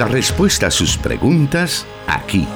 [0.00, 2.48] La respuesta a sus preguntas aquí.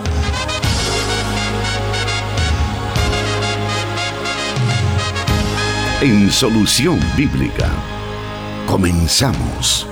[6.00, 7.70] En Solución Bíblica.
[8.66, 9.86] Comenzamos.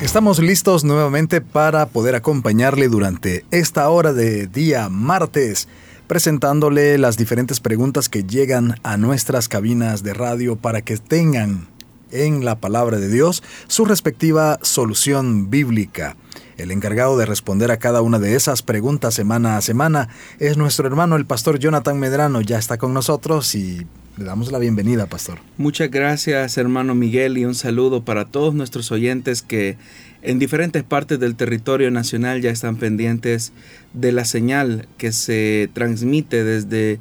[0.00, 5.68] Estamos listos nuevamente para poder acompañarle durante esta hora de día martes,
[6.10, 11.68] presentándole las diferentes preguntas que llegan a nuestras cabinas de radio para que tengan
[12.10, 16.16] en la palabra de Dios su respectiva solución bíblica.
[16.56, 20.08] El encargado de responder a cada una de esas preguntas semana a semana
[20.40, 22.40] es nuestro hermano el pastor Jonathan Medrano.
[22.40, 25.38] Ya está con nosotros y le damos la bienvenida, pastor.
[25.58, 29.78] Muchas gracias, hermano Miguel, y un saludo para todos nuestros oyentes que
[30.22, 33.52] en diferentes partes del territorio nacional ya están pendientes
[33.94, 36.98] de la señal que se transmite desde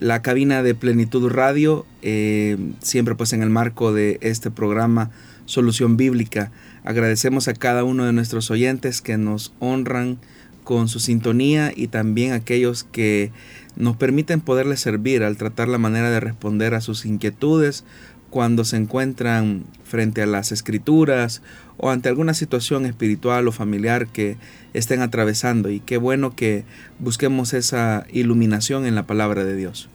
[0.00, 5.10] la cabina de Plenitud Radio, eh, siempre pues en el marco de este programa
[5.46, 6.52] Solución Bíblica.
[6.84, 10.18] Agradecemos a cada uno de nuestros oyentes que nos honran
[10.62, 13.32] con su sintonía y también a aquellos que
[13.76, 17.84] nos permiten poderles servir al tratar la manera de responder a sus inquietudes
[18.30, 21.42] cuando se encuentran frente a las escrituras
[21.76, 24.36] o ante alguna situación espiritual o familiar que
[24.74, 26.64] estén atravesando y qué bueno que
[26.98, 29.88] busquemos esa iluminación en la palabra de Dios.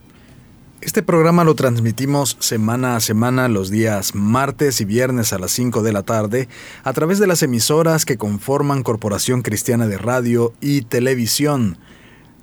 [0.82, 5.82] Este programa lo transmitimos semana a semana los días martes y viernes a las 5
[5.82, 6.50] de la tarde
[6.84, 11.78] a través de las emisoras que conforman Corporación Cristiana de Radio y Televisión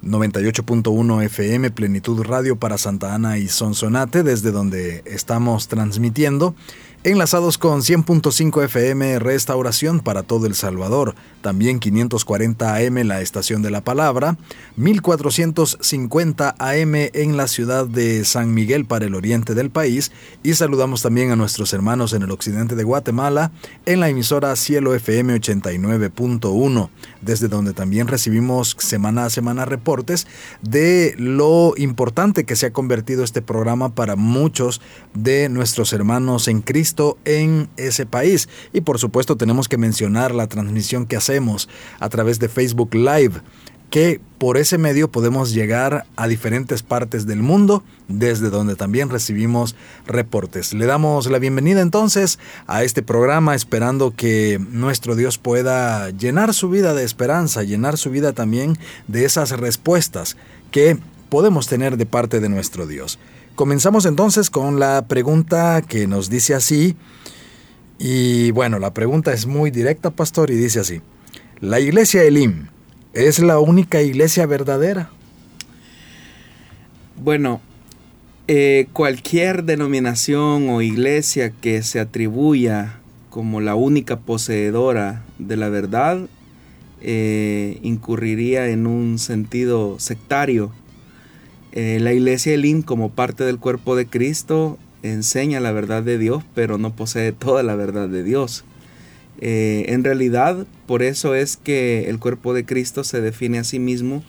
[0.02, 6.54] 98.1 FM Plenitud Radio para Santa Ana y Sonsonate, desde donde estamos transmitiendo,
[7.02, 13.70] enlazados con 100.5 FM Restauración para todo El Salvador, también 540 AM la Estación de
[13.70, 14.36] la Palabra,
[14.76, 20.12] 1450 AM en la ciudad de San Miguel para el oriente del país.
[20.42, 23.50] Y saludamos también a nuestros hermanos en el occidente de Guatemala
[23.86, 26.90] en la emisora Cielo FM 89.1,
[27.22, 30.26] desde donde también recibimos semana a semana reportes
[30.60, 34.82] de lo importante que se ha convertido este programa para muchos
[35.14, 36.89] de nuestros hermanos en Cristo
[37.24, 41.68] en ese país y por supuesto tenemos que mencionar la transmisión que hacemos
[41.98, 43.40] a través de Facebook Live,
[43.90, 49.74] que por ese medio podemos llegar a diferentes partes del mundo, desde donde también recibimos
[50.06, 50.72] reportes.
[50.72, 56.70] Le damos la bienvenida entonces a este programa, esperando que nuestro Dios pueda llenar su
[56.70, 58.78] vida de esperanza, llenar su vida también
[59.08, 60.36] de esas respuestas
[60.70, 63.18] que podemos tener de parte de nuestro Dios.
[63.60, 66.96] Comenzamos entonces con la pregunta que nos dice así,
[67.98, 71.02] y bueno, la pregunta es muy directa, pastor, y dice así.
[71.60, 72.68] La iglesia Elim
[73.12, 75.10] es la única iglesia verdadera.
[77.22, 77.60] Bueno,
[78.48, 82.98] eh, cualquier denominación o iglesia que se atribuya
[83.28, 86.30] como la única poseedora de la verdad
[87.02, 90.72] eh, incurriría en un sentido sectario.
[91.72, 96.42] Eh, la iglesia Elim como parte del cuerpo de Cristo enseña la verdad de Dios,
[96.54, 98.64] pero no posee toda la verdad de Dios.
[99.40, 103.78] Eh, en realidad, por eso es que el cuerpo de Cristo se define a sí
[103.78, 104.22] mismo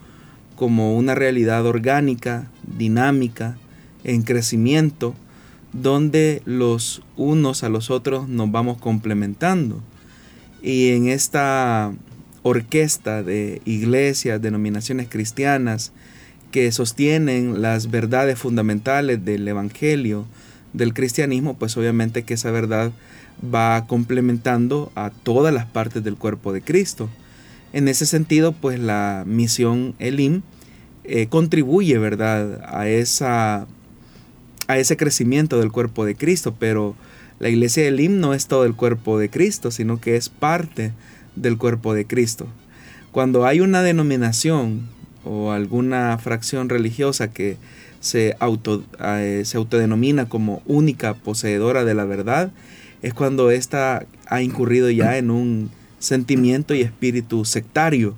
[0.56, 3.58] como una realidad orgánica, dinámica,
[4.04, 5.16] en crecimiento,
[5.74, 9.82] donde los unos a los otros nos vamos complementando.
[10.62, 11.92] Y en esta
[12.44, 15.92] orquesta de iglesias, denominaciones cristianas,
[16.52, 20.26] que sostienen las verdades fundamentales del Evangelio,
[20.74, 22.92] del cristianismo, pues obviamente que esa verdad
[23.44, 27.10] va complementando a todas las partes del cuerpo de Cristo.
[27.74, 30.42] En ese sentido, pues la misión Elim
[31.04, 33.66] eh, contribuye, ¿verdad?, a, esa,
[34.68, 36.96] a ese crecimiento del cuerpo de Cristo, pero
[37.40, 40.92] la iglesia Elim no es todo el cuerpo de Cristo, sino que es parte
[41.36, 42.48] del cuerpo de Cristo.
[43.12, 44.88] Cuando hay una denominación
[45.24, 47.58] o alguna fracción religiosa que
[48.00, 52.52] se, auto, eh, se autodenomina como única poseedora de la verdad,
[53.02, 55.70] es cuando ésta ha incurrido ya en un
[56.00, 58.16] sentimiento y espíritu sectario.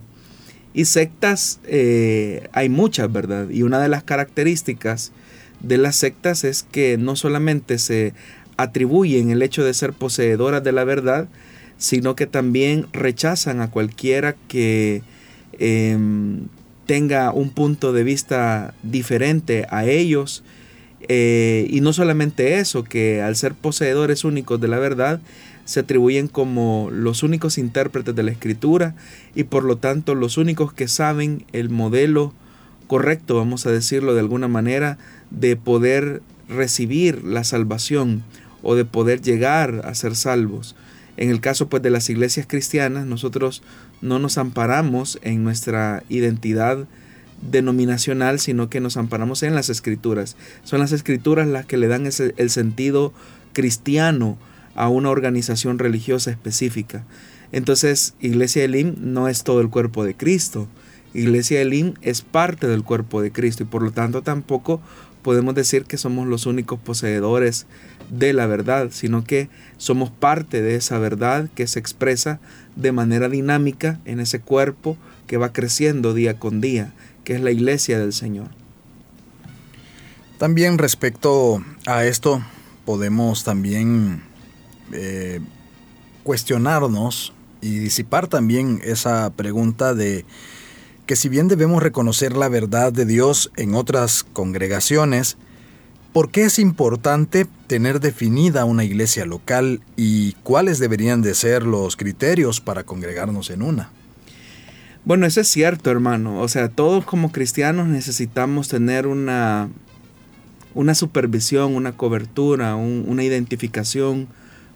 [0.73, 3.50] Y sectas eh, hay muchas, ¿verdad?
[3.50, 5.11] Y una de las características
[5.61, 8.13] de las sectas es que no solamente se
[8.57, 11.27] atribuyen el hecho de ser poseedoras de la verdad,
[11.77, 15.03] sino que también rechazan a cualquiera que
[15.59, 16.47] em,
[16.85, 20.44] tenga un punto de vista diferente a ellos
[21.09, 25.19] eh, y no solamente eso, que al ser poseedores únicos de la verdad,
[25.65, 28.95] se atribuyen como los únicos intérpretes de la escritura
[29.33, 32.33] y por lo tanto los únicos que saben el modelo
[32.88, 34.97] correcto, vamos a decirlo de alguna manera,
[35.31, 38.24] de poder recibir la salvación
[38.62, 40.75] o de poder llegar a ser salvos.
[41.15, 43.62] En el caso pues de las iglesias cristianas, nosotros
[44.03, 46.85] no nos amparamos en nuestra identidad
[47.41, 50.35] denominacional, sino que nos amparamos en las escrituras.
[50.63, 53.13] Son las escrituras las que le dan ese, el sentido
[53.53, 54.38] cristiano
[54.75, 57.05] a una organización religiosa específica.
[57.53, 60.67] Entonces, Iglesia Elim no es todo el cuerpo de Cristo.
[61.13, 64.81] Iglesia Elim es parte del cuerpo de Cristo y por lo tanto tampoco
[65.21, 67.67] podemos decir que somos los únicos poseedores
[68.09, 72.39] de la verdad, sino que somos parte de esa verdad que se expresa
[72.75, 74.97] de manera dinámica en ese cuerpo
[75.27, 78.50] que va creciendo día con día, que es la iglesia del Señor.
[80.38, 82.44] También respecto a esto,
[82.85, 84.23] podemos también
[84.91, 85.39] eh,
[86.23, 90.25] cuestionarnos y disipar también esa pregunta de
[91.05, 95.38] que si bien debemos reconocer la verdad de Dios en otras congregaciones,
[96.13, 101.98] ¿por qué es importante tener definida una iglesia local y cuáles deberían de ser los
[101.98, 103.89] criterios para congregarnos en una?
[105.06, 106.39] Bueno, eso es cierto, hermano.
[106.39, 109.69] O sea, todos como cristianos necesitamos tener una,
[110.75, 114.27] una supervisión, una cobertura, una identificación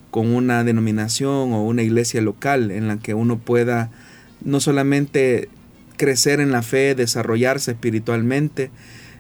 [0.10, 3.92] con una denominación o una iglesia local en la que uno pueda
[4.44, 5.50] no solamente
[5.98, 8.72] crecer en la fe, desarrollarse espiritualmente,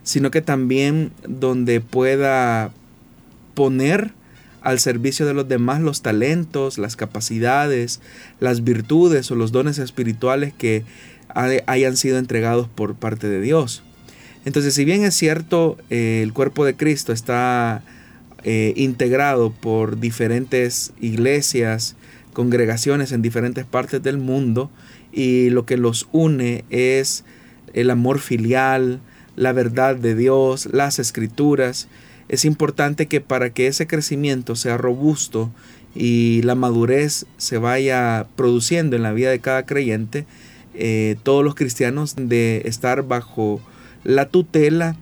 [0.07, 2.71] sino que también donde pueda
[3.55, 4.13] poner
[4.61, 7.99] al servicio de los demás los talentos, las capacidades,
[8.39, 10.85] las virtudes o los dones espirituales que
[11.65, 13.83] hayan sido entregados por parte de Dios.
[14.45, 17.83] Entonces, si bien es cierto, eh, el cuerpo de Cristo está
[18.45, 21.97] eh, integrado por diferentes iglesias,
[22.31, 24.71] congregaciones en diferentes partes del mundo,
[25.11, 27.25] y lo que los une es
[27.73, 29.01] el amor filial,
[29.37, 31.87] la verdad de Dios, las escrituras.
[32.27, 35.49] Es importante que para que ese crecimiento sea robusto
[35.95, 40.25] y la madurez se vaya produciendo en la vida de cada creyente,
[40.73, 43.61] eh, todos los cristianos de estar bajo
[44.03, 44.97] la tutela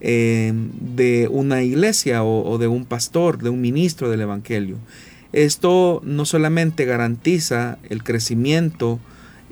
[0.00, 4.76] eh, de una iglesia o, de un pastor, de un ministro del Evangelio.
[5.32, 9.00] Esto no solamente garantiza el crecimiento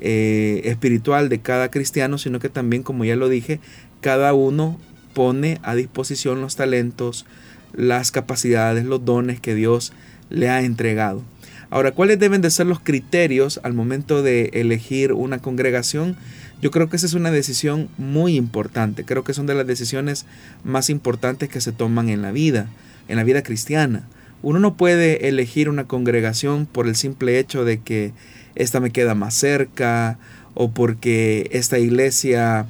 [0.00, 3.60] eh, espiritual de cada cristiano, sino que también, como ya lo dije,
[4.06, 4.78] cada uno
[5.14, 7.26] pone a disposición los talentos,
[7.74, 9.92] las capacidades, los dones que Dios
[10.30, 11.24] le ha entregado.
[11.70, 16.14] Ahora, ¿cuáles deben de ser los criterios al momento de elegir una congregación?
[16.62, 19.04] Yo creo que esa es una decisión muy importante.
[19.04, 20.24] Creo que son de las decisiones
[20.62, 22.68] más importantes que se toman en la vida,
[23.08, 24.06] en la vida cristiana.
[24.40, 28.12] Uno no puede elegir una congregación por el simple hecho de que
[28.54, 30.20] esta me queda más cerca
[30.54, 32.66] o porque esta iglesia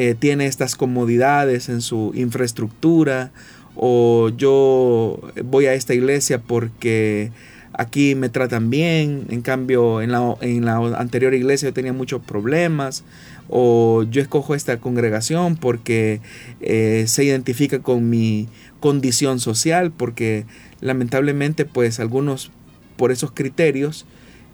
[0.00, 3.32] eh, tiene estas comodidades en su infraestructura
[3.74, 7.32] o yo voy a esta iglesia porque
[7.72, 12.22] aquí me tratan bien, en cambio en la, en la anterior iglesia yo tenía muchos
[12.22, 13.02] problemas,
[13.48, 16.20] o yo escojo esta congregación porque
[16.60, 18.46] eh, se identifica con mi
[18.78, 20.46] condición social, porque
[20.80, 22.52] lamentablemente pues algunos
[22.96, 24.06] por esos criterios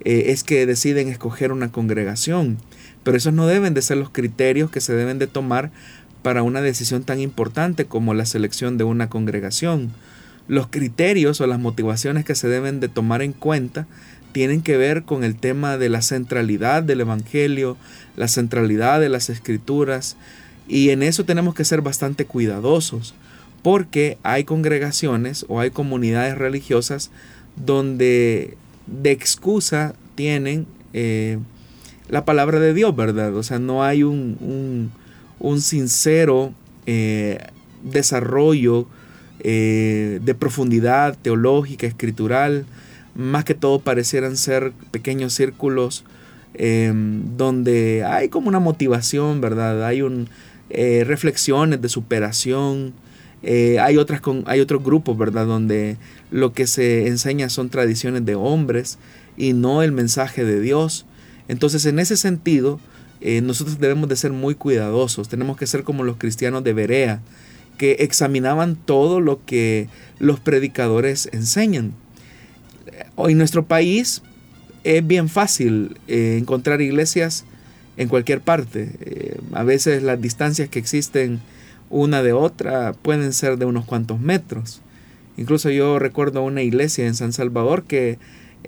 [0.05, 2.56] eh, es que deciden escoger una congregación.
[3.04, 5.70] Pero esos no deben de ser los criterios que se deben de tomar
[6.22, 9.93] para una decisión tan importante como la selección de una congregación.
[10.48, 13.86] Los criterios o las motivaciones que se deben de tomar en cuenta
[14.32, 17.76] tienen que ver con el tema de la centralidad del Evangelio,
[18.17, 20.17] la centralidad de las escrituras,
[20.67, 23.14] y en eso tenemos que ser bastante cuidadosos,
[23.62, 27.10] porque hay congregaciones o hay comunidades religiosas
[27.56, 31.38] donde de excusa tienen eh,
[32.08, 33.34] la palabra de Dios, ¿verdad?
[33.37, 34.91] O sea, no hay un,
[35.39, 36.53] un, sincero
[36.87, 37.39] eh,
[37.82, 38.87] desarrollo
[39.41, 42.67] eh, de profundidad teológica, escritural,
[43.15, 46.05] más que todo parecieran ser pequeños círculos
[46.55, 49.84] em, donde hay como una motivación, ¿verdad?
[49.87, 50.29] Hay un,
[50.70, 52.94] reflexiones de superación,
[53.46, 55.46] eh, hay, otras con, hay otros grupos, ¿verdad?
[55.46, 55.99] Donde
[56.31, 58.99] lo que se enseña son tradiciones de hombres
[59.37, 61.05] y no el mensaje de Dios.
[61.48, 62.81] Entonces, en ese sentido,
[63.20, 65.29] eh, nosotros debemos de ser muy cuidadosos.
[65.29, 67.20] Tenemos que ser como los cristianos de Berea,
[67.79, 71.93] que examinaban todo lo que los predicadores enseñan.
[73.17, 74.22] Hoy en nuestro país
[74.84, 77.44] es bien fácil eh, encontrar iglesias
[77.96, 79.39] en cualquier parte.
[79.53, 81.41] a veces las distancias que existen
[81.91, 84.81] una de otra pueden ser de unos cuantos metros.
[85.36, 88.19] Incluso yo recuerdo una iglesia en San Salvador que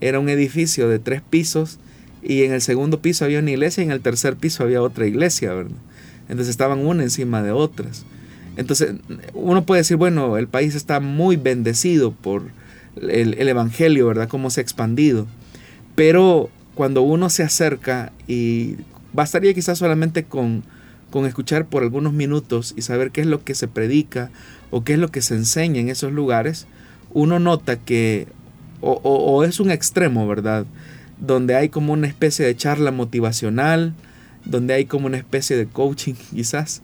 [0.01, 1.79] era un edificio de tres pisos
[2.27, 5.07] y en el segundo piso había una iglesia y en el tercer piso había otra
[5.07, 5.77] iglesia, ¿verdad?
[6.29, 8.05] Entonces estaban una encima de otras.
[8.57, 8.95] Entonces,
[9.35, 12.43] uno puede decir, bueno, el país está muy bendecido por
[12.97, 14.29] el, el Evangelio, ¿verdad?
[14.29, 15.27] Cómo se ha expandido.
[15.95, 18.77] Pero cuando uno se acerca y
[19.13, 20.65] bastaría quizás solamente con,
[21.11, 24.31] con escuchar por algunos minutos y saber qué es lo que se predica
[24.71, 26.67] o qué es lo que se enseña en esos lugares,
[27.13, 28.27] uno nota que
[28.81, 30.67] o, es un extremo, ¿verdad?
[31.19, 33.95] Donde hay como una especie de charla motivacional,
[34.45, 36.83] donde hay como una especie de coaching quizás,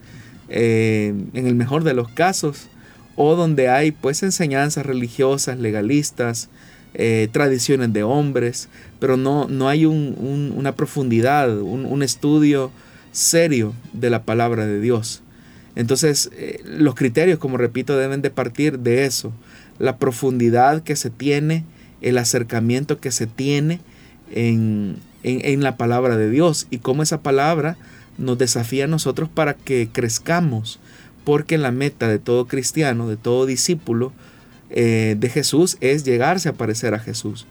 [0.48, 2.68] eh, en el mejor de los casos,
[3.16, 6.48] o donde hay pues enseñanzas religiosas, legalistas,
[6.94, 12.70] eh, tradiciones de hombres, pero no, no hay una profundidad, un, estudio
[13.12, 15.22] serio de la palabra de Dios.
[15.74, 19.32] Entonces, eh, los criterios, como repito, deben de partir de eso,
[19.78, 21.64] la profundidad que se tiene,
[22.02, 23.80] el acercamiento que se tiene
[24.32, 27.76] en, en la palabra de Dios y cómo esa palabra
[28.18, 30.78] nos desafía a nosotros para que crezcamos,
[31.24, 34.12] porque la meta de todo cristiano, de todo discípulo,
[34.70, 37.46] eh, de Jesús es llegarse a parecer a Jesús.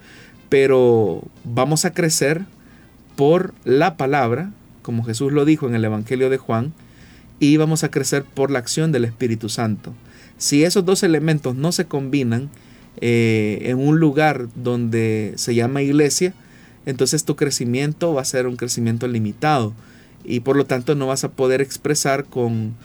[0.50, 2.42] Pero vamos a crecer
[3.16, 6.74] por la palabra, como Jesús lo dijo en el Evangelio de Juan,
[7.40, 9.94] y vamos a crecer por la acción del Espíritu Santo.
[10.38, 12.50] Si esos dos elementos no se combinan
[13.00, 16.34] eh, en un lugar donde se llama iglesia,
[16.86, 19.74] entonces tu crecimiento va a ser un crecimiento limitado
[20.24, 22.76] y por lo tanto no vas a poder expresar con,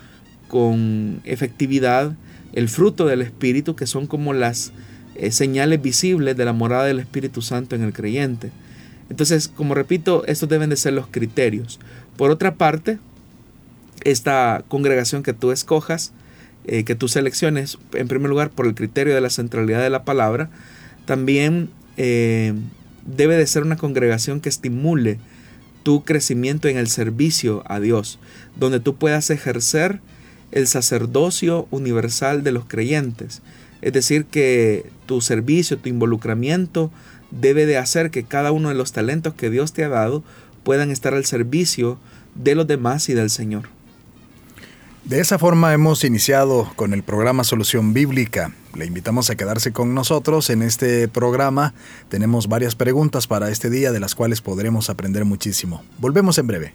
[0.49, 2.15] con efectividad
[2.53, 4.73] el fruto del Espíritu, que son como las
[5.15, 8.51] eh, señales visibles de la morada del Espíritu Santo en el creyente.
[9.11, 11.79] Entonces, como repito, estos deben de ser los criterios.
[12.17, 12.99] Por otra parte,
[14.05, 16.13] esta congregación que tú escojas,
[16.67, 20.05] eh, que tú selecciones, en primer lugar, por el criterio de la centralidad de la
[20.05, 20.51] palabra,
[21.05, 22.55] también eh,
[23.07, 25.19] debe de ser una congregación que estimule
[25.83, 28.19] tu crecimiento en el servicio a Dios,
[28.57, 30.01] donde tú puedas ejercer
[30.53, 33.43] el sacerdocio universal de los creyentes.
[33.83, 36.91] Es decir, que tu servicio, tu involucramiento
[37.31, 40.25] debe de hacer que cada uno de los talentos que Dios te ha dado
[40.65, 41.99] puedan estar al servicio
[42.35, 43.76] de los demás y del Señor.
[45.07, 48.51] De esa forma hemos iniciado con el programa Solución Bíblica.
[48.75, 51.75] Le invitamos a quedarse con nosotros en este programa.
[52.09, 55.85] Tenemos varias preguntas para este día de las cuales podremos aprender muchísimo.
[55.99, 56.75] Volvemos en breve.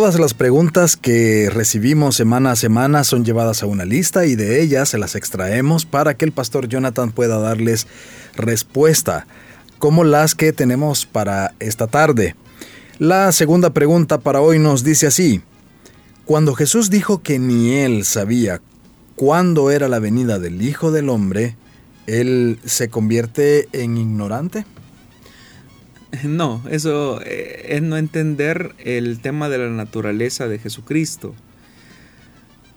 [0.00, 4.62] Todas las preguntas que recibimos semana a semana son llevadas a una lista y de
[4.62, 7.86] ellas se las extraemos para que el pastor Jonathan pueda darles
[8.34, 9.26] respuesta,
[9.78, 12.34] como las que tenemos para esta tarde.
[12.98, 15.42] La segunda pregunta para hoy nos dice así,
[16.24, 18.62] cuando Jesús dijo que ni él sabía
[19.16, 21.56] cuándo era la venida del Hijo del Hombre,
[22.06, 24.64] ¿él se convierte en ignorante?
[26.24, 31.34] No, eso eh, es no entender el tema de la naturaleza de Jesucristo.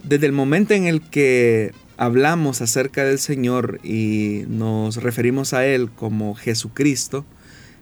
[0.03, 5.89] Desde el momento en el que hablamos acerca del Señor y nos referimos a Él
[5.89, 7.25] como Jesucristo,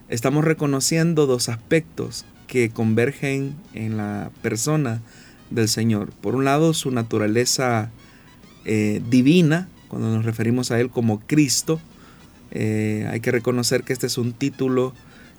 [0.09, 5.01] estamos reconociendo dos aspectos que convergen en la persona
[5.49, 6.11] del Señor.
[6.11, 7.89] Por un lado, su naturaleza
[8.65, 11.81] eh, divina, cuando nos referimos a Él como Cristo,
[12.51, 14.93] eh, hay que reconocer que este es un título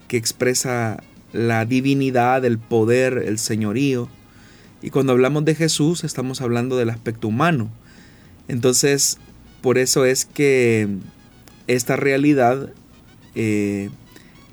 [0.08, 4.08] que expresa la divinidad, el poder, el señorío.
[4.82, 7.70] Y cuando hablamos de Jesús estamos hablando del aspecto humano.
[8.48, 9.18] Entonces,
[9.60, 10.88] por eso es que
[11.68, 12.70] esta realidad,
[13.34, 13.90] eh,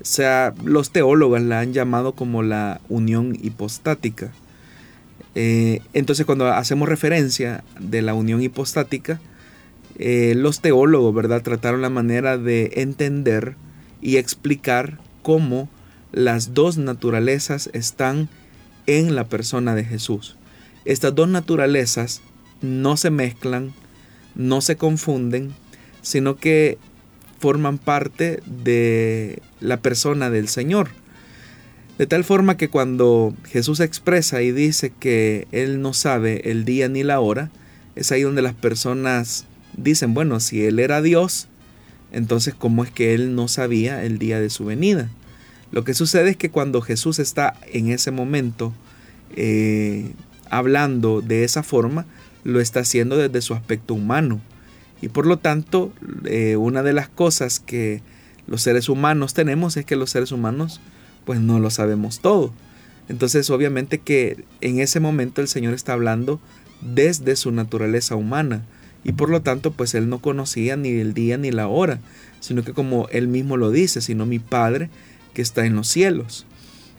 [0.02, 4.32] sea, los teólogos la han llamado como la unión hipostática.
[5.34, 9.20] Eh, entonces cuando hacemos referencia de la unión hipostática,
[9.98, 11.42] eh, los teólogos, ¿verdad?
[11.42, 13.54] Trataron la manera de entender
[14.00, 15.68] y explicar cómo
[16.12, 18.28] las dos naturalezas están
[18.86, 20.36] en la persona de Jesús.
[20.84, 22.22] Estas dos naturalezas
[22.62, 23.72] no se mezclan,
[24.34, 25.54] no se confunden,
[26.02, 26.78] sino que
[27.38, 30.90] forman parte de la persona del Señor.
[31.98, 36.88] De tal forma que cuando Jesús expresa y dice que Él no sabe el día
[36.88, 37.50] ni la hora,
[37.94, 39.44] es ahí donde las personas
[39.76, 41.48] dicen, bueno, si Él era Dios,
[42.12, 45.10] entonces ¿cómo es que Él no sabía el día de su venida?
[45.72, 48.72] Lo que sucede es que cuando Jesús está en ese momento
[49.36, 50.12] eh,
[50.50, 52.06] hablando de esa forma,
[52.42, 54.40] lo está haciendo desde su aspecto humano.
[55.02, 55.92] Y por lo tanto,
[56.24, 58.02] eh, una de las cosas que
[58.46, 60.80] los seres humanos tenemos es que los seres humanos
[61.24, 62.52] pues no lo sabemos todo.
[63.08, 66.40] Entonces obviamente que en ese momento el Señor está hablando
[66.80, 68.62] desde su naturaleza humana
[69.04, 72.00] y por lo tanto pues él no conocía ni el día ni la hora,
[72.40, 74.90] sino que como él mismo lo dice, sino mi Padre
[75.34, 76.46] que está en los cielos.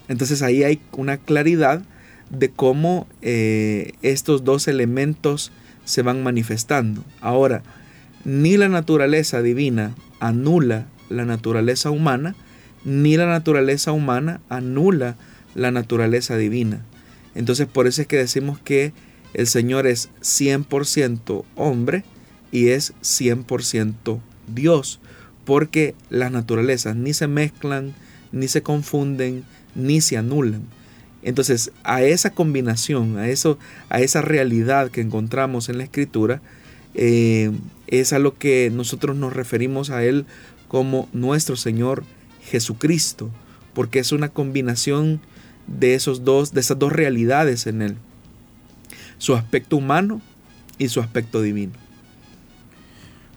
[0.08, 1.84] Entonces ahí hay una claridad
[2.29, 5.51] de cómo eh, estos dos elementos
[5.86, 7.03] se van manifestando.
[7.20, 7.63] Ahora,
[8.24, 12.36] ni la naturaleza divina anula la naturaleza humana,
[12.86, 15.15] ni la naturaleza humana anula
[15.55, 16.81] la naturaleza divina.
[17.36, 18.93] Entonces por eso es que decimos que
[19.33, 22.03] el Señor es 100% hombre
[22.51, 24.19] y es 100%
[24.53, 25.00] Dios,
[25.45, 27.93] porque las naturalezas ni se mezclan,
[28.31, 29.43] ni se confunden,
[29.75, 30.63] ni se anulan.
[31.23, 33.59] Entonces, a esa combinación, a, eso,
[33.89, 36.41] a esa realidad que encontramos en la escritura,
[36.93, 37.51] eh,
[37.88, 40.25] es a lo que nosotros nos referimos a Él
[40.67, 42.03] como nuestro Señor
[42.43, 43.29] Jesucristo,
[43.73, 45.21] porque es una combinación
[45.67, 47.95] de, esos dos, de esas dos realidades en Él,
[49.21, 50.19] su aspecto humano
[50.79, 51.73] y su aspecto divino.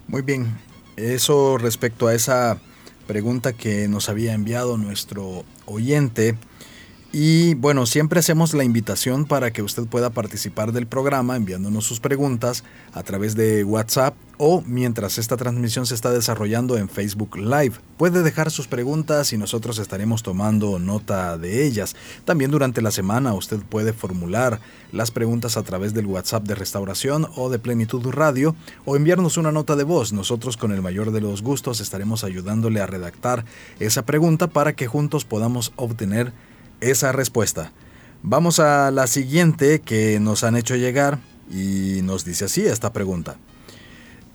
[0.09, 0.57] Muy bien,
[0.97, 2.59] eso respecto a esa
[3.07, 6.37] pregunta que nos había enviado nuestro oyente.
[7.17, 12.01] Y bueno, siempre hacemos la invitación para que usted pueda participar del programa enviándonos sus
[12.01, 17.75] preguntas a través de WhatsApp o mientras esta transmisión se está desarrollando en Facebook Live.
[17.99, 21.95] Puede dejar sus preguntas y nosotros estaremos tomando nota de ellas.
[22.25, 24.59] También durante la semana usted puede formular
[24.91, 29.53] las preguntas a través del WhatsApp de Restauración o de Plenitud Radio o enviarnos una
[29.53, 30.13] nota de voz.
[30.13, 33.45] Nosotros con el mayor de los gustos estaremos ayudándole a redactar
[33.79, 36.33] esa pregunta para que juntos podamos obtener
[36.81, 37.73] esa respuesta.
[38.23, 41.19] Vamos a la siguiente que nos han hecho llegar
[41.51, 43.37] y nos dice así esta pregunta.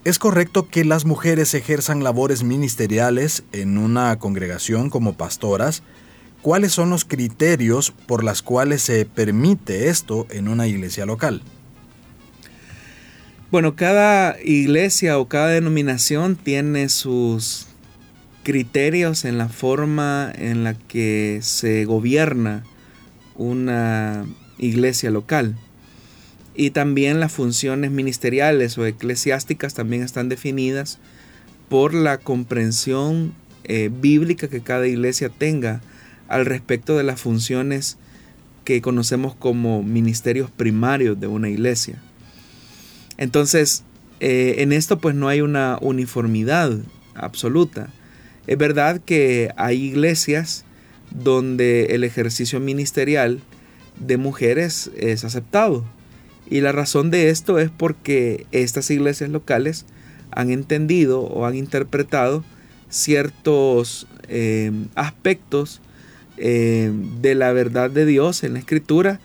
[0.05, 5.83] ¿Es correcto que las mujeres ejerzan labores ministeriales en una congregación como pastoras?
[6.41, 11.41] ¿Cuáles son los criterios por los cuales se permite esto en una iglesia local?
[13.51, 17.68] Bueno, cada iglesia o cada denominación tiene sus
[18.49, 22.63] criterios en la forma en la que se gobierna
[23.35, 24.25] una
[24.57, 25.55] iglesia local.
[26.55, 30.97] Y también las funciones ministeriales o eclesiásticas también están definidas
[31.69, 33.35] por la comprensión
[33.65, 35.81] eh, bíblica que cada iglesia tenga
[36.27, 37.99] al respecto de las funciones
[38.65, 42.01] que conocemos como ministerios primarios de una iglesia.
[43.17, 43.83] Entonces,
[44.21, 46.79] eh, en esto pues no hay una uniformidad
[47.13, 47.91] absoluta.
[48.47, 50.65] Es verdad que hay iglesias
[51.11, 53.41] donde el ejercicio ministerial
[53.99, 55.85] de mujeres es aceptado.
[56.49, 59.85] Y la razón de esto es porque estas iglesias locales
[60.31, 62.43] han entendido o han interpretado
[62.89, 65.81] ciertos eh, aspectos
[66.37, 69.19] eh, de la verdad de Dios en la escritura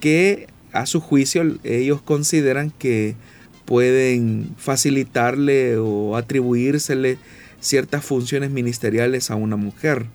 [0.00, 3.16] que a su juicio ellos consideran que
[3.64, 7.18] pueden facilitarle o atribuírsele
[7.60, 10.06] ciertas funciones ministeriales a una mujer.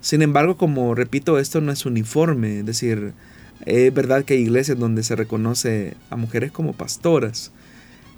[0.00, 3.12] Sin embargo, como repito, esto no es uniforme, es decir,
[3.66, 7.52] es verdad que hay iglesias donde se reconoce a mujeres como pastoras,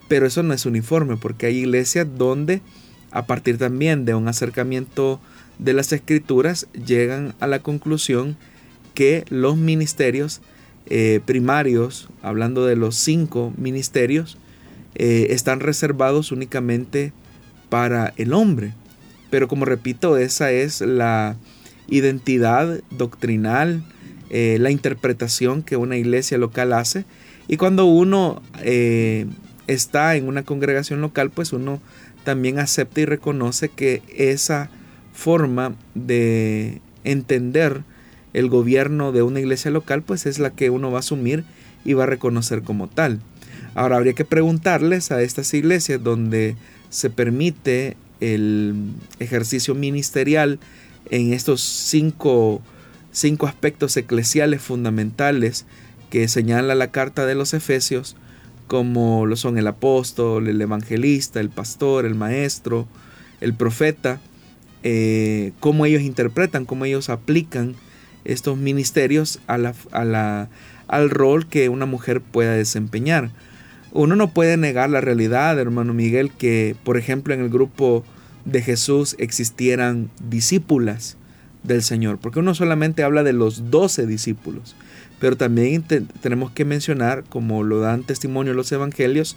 [0.09, 2.61] pero eso no es uniforme porque hay iglesias donde
[3.11, 5.21] a partir también de un acercamiento
[5.59, 8.37] de las escrituras llegan a la conclusión
[8.95, 10.41] que los ministerios
[10.87, 14.39] eh, primarios, hablando de los cinco ministerios,
[14.95, 17.13] eh, están reservados únicamente
[17.73, 18.75] para el hombre.
[19.31, 21.37] Pero como repito, esa es la
[21.89, 23.83] identidad doctrinal,
[24.29, 27.07] eh, la interpretación que una iglesia local hace.
[27.49, 29.25] Y cuando uno eh,
[29.69, 31.81] está en una congregación local, pues uno
[32.25, 34.69] también acepta y reconoce que esa
[35.15, 37.85] forma de entender
[38.35, 41.45] el gobierno de una iglesia local, pues es la que uno va a asumir
[41.87, 43.21] y va a reconocer como tal.
[43.75, 46.57] Ahora habría que preguntarles a estas iglesias donde
[46.93, 50.61] se permite el ejercicio ministerial
[51.11, 52.61] en estos cinco,
[53.11, 55.65] cinco aspectos eclesiales fundamentales
[56.11, 58.15] que señala la carta de los Efesios,
[58.67, 62.87] como lo son el apóstol, el evangelista, el pastor, el maestro,
[63.41, 64.21] el profeta,
[64.83, 67.75] eh, cómo ellos interpretan, cómo ellos aplican
[68.25, 70.49] estos ministerios a la,
[70.89, 73.31] al rol que una mujer pueda desempeñar.
[73.93, 78.05] Uno no puede negar la realidad, hermano Miguel, que por ejemplo en el grupo
[78.45, 81.19] de Jesús existieran discípulas
[81.63, 84.75] del Señor, porque uno solamente habla de los doce discípulos,
[85.21, 85.85] pero también
[86.21, 89.37] tenemos que mencionar, como lo dan testimonio los evangelios,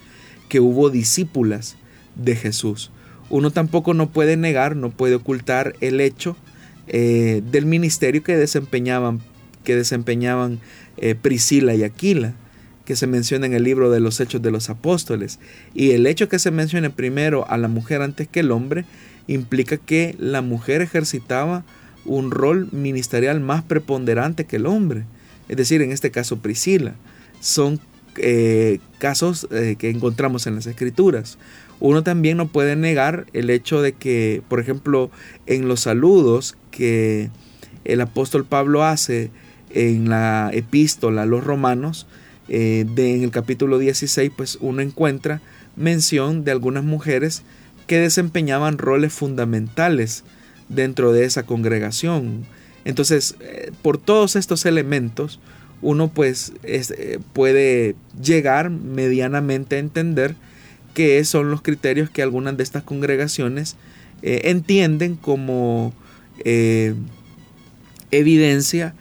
[0.50, 1.76] que hubo discípulas
[2.16, 2.92] de Jesús.
[3.30, 6.38] Uno tampoco no puede negar, no puede ocultar el hecho
[6.88, 9.20] eh, del ministerio que desempeñaban,
[9.64, 10.60] que desempeñaban
[10.98, 12.34] eh, Priscila y Aquila,
[12.86, 15.40] que se menciona en el libro de los Hechos de los Apóstoles.
[15.74, 18.86] Y el hecho que se mencione primero a la mujer antes que el hombre
[19.28, 21.66] implica que la mujer ejercitaba
[22.06, 25.06] un rol ministerial más preponderante que el hombre
[25.48, 26.96] es decir, en este caso Priscila,
[27.40, 27.80] son
[28.18, 31.38] eh, casos eh, que encontramos en las escrituras.
[31.80, 35.12] Uno también no puede negar el hecho de que, por ejemplo,
[35.46, 37.30] en los saludos que
[37.84, 39.30] el apóstol Pablo hace
[39.70, 42.08] en la epístola a los romanos,
[42.48, 45.42] eh, de, en el capítulo 16, pues uno encuentra
[45.76, 47.44] mención de algunas mujeres
[47.88, 50.24] que desempeñaban roles fundamentales
[50.70, 52.46] dentro de esa congregación.
[52.84, 55.40] Entonces, eh, por todos estos elementos,
[55.82, 60.36] uno pues eh, puede llegar medianamente a entender
[60.94, 63.76] qué son los criterios que algunas de estas congregaciones
[64.22, 65.94] entienden como
[68.10, 68.96] evidencia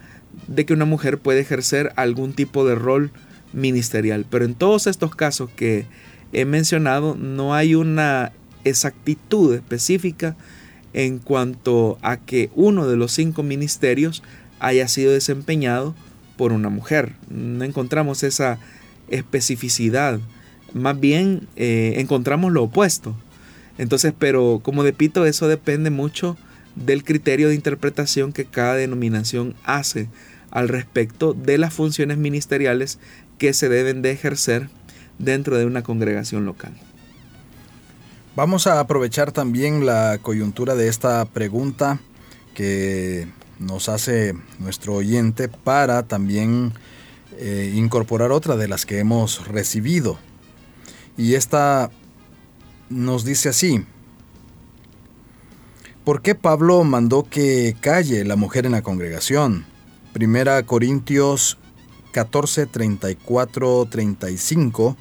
[0.47, 3.11] de que una mujer puede ejercer algún tipo de rol
[3.55, 4.25] ministerial.
[4.29, 5.85] Pero en todos estos casos que
[6.33, 8.31] he mencionado no hay una
[8.63, 10.35] exactitud específica
[10.93, 14.23] en cuanto a que uno de los cinco ministerios
[14.59, 15.95] haya sido desempeñado
[16.37, 17.13] por una mujer.
[17.29, 18.59] No encontramos esa
[19.09, 20.19] especificidad.
[20.73, 23.15] Más bien eh, encontramos lo opuesto.
[23.77, 26.37] Entonces, pero como repito, eso depende mucho
[26.75, 30.07] del criterio de interpretación que cada denominación hace
[30.51, 32.99] al respecto de las funciones ministeriales
[33.37, 34.69] que se deben de ejercer
[35.19, 36.73] dentro de una congregación local.
[38.35, 41.99] Vamos a aprovechar también la coyuntura de esta pregunta
[42.53, 43.27] que
[43.59, 46.73] nos hace nuestro oyente para también
[47.37, 50.17] eh, incorporar otra de las que hemos recibido.
[51.17, 51.91] Y esta
[52.89, 53.85] nos dice así,
[56.03, 59.65] ¿por qué Pablo mandó que calle la mujer en la congregación?
[60.11, 61.57] Primera Corintios
[62.15, 64.95] 14, 34, 35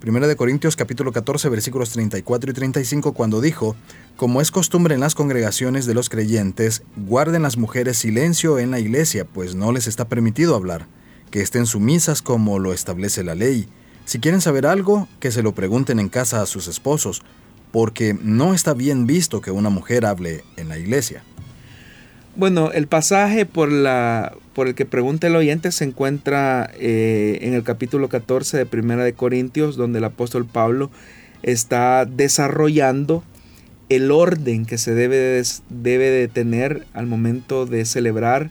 [0.00, 3.76] Primera de Corintios capítulo 14 versículos 34 y 35 cuando dijo,
[4.16, 8.80] Como es costumbre en las congregaciones de los creyentes, guarden las mujeres silencio en la
[8.80, 10.88] iglesia, pues no les está permitido hablar,
[11.30, 13.68] que estén sumisas como lo establece la ley.
[14.06, 17.22] Si quieren saber algo, que se lo pregunten en casa a sus esposos,
[17.70, 21.22] porque no está bien visto que una mujer hable en la iglesia.
[22.34, 27.52] Bueno, el pasaje por, la, por el que pregunta el oyente se encuentra eh, en
[27.52, 30.90] el capítulo 14 de Primera de Corintios, donde el apóstol Pablo
[31.42, 33.22] está desarrollando
[33.90, 38.48] el orden que se debe de, debe de tener al momento de celebrar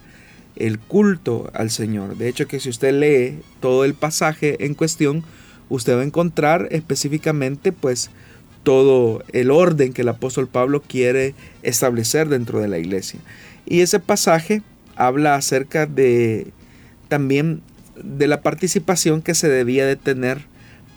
[0.56, 2.18] el culto al Señor.
[2.18, 5.24] De hecho, que si usted lee todo el pasaje en cuestión,
[5.70, 8.12] usted va a encontrar específicamente pues
[8.62, 13.22] todo el orden que el apóstol Pablo quiere establecer dentro de la iglesia.
[13.66, 14.62] Y ese pasaje
[14.96, 16.48] habla acerca de
[17.08, 17.62] también
[18.02, 20.46] de la participación que se debía de tener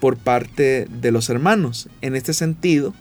[0.00, 1.88] por parte de los hermanos.
[2.00, 2.94] En este sentido,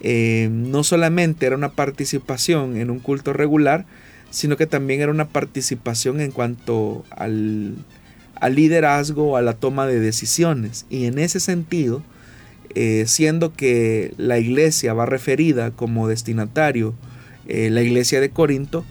[0.00, 3.86] eh, no solamente era una participación en un culto regular,
[4.30, 7.76] sino que también era una participación en cuanto al,
[8.34, 10.86] al liderazgo, a la toma de decisiones.
[10.90, 12.02] Y en ese sentido,
[12.74, 16.94] eh, siendo que la iglesia va referida como destinatario,
[17.46, 18.84] eh, la iglesia de Corinto,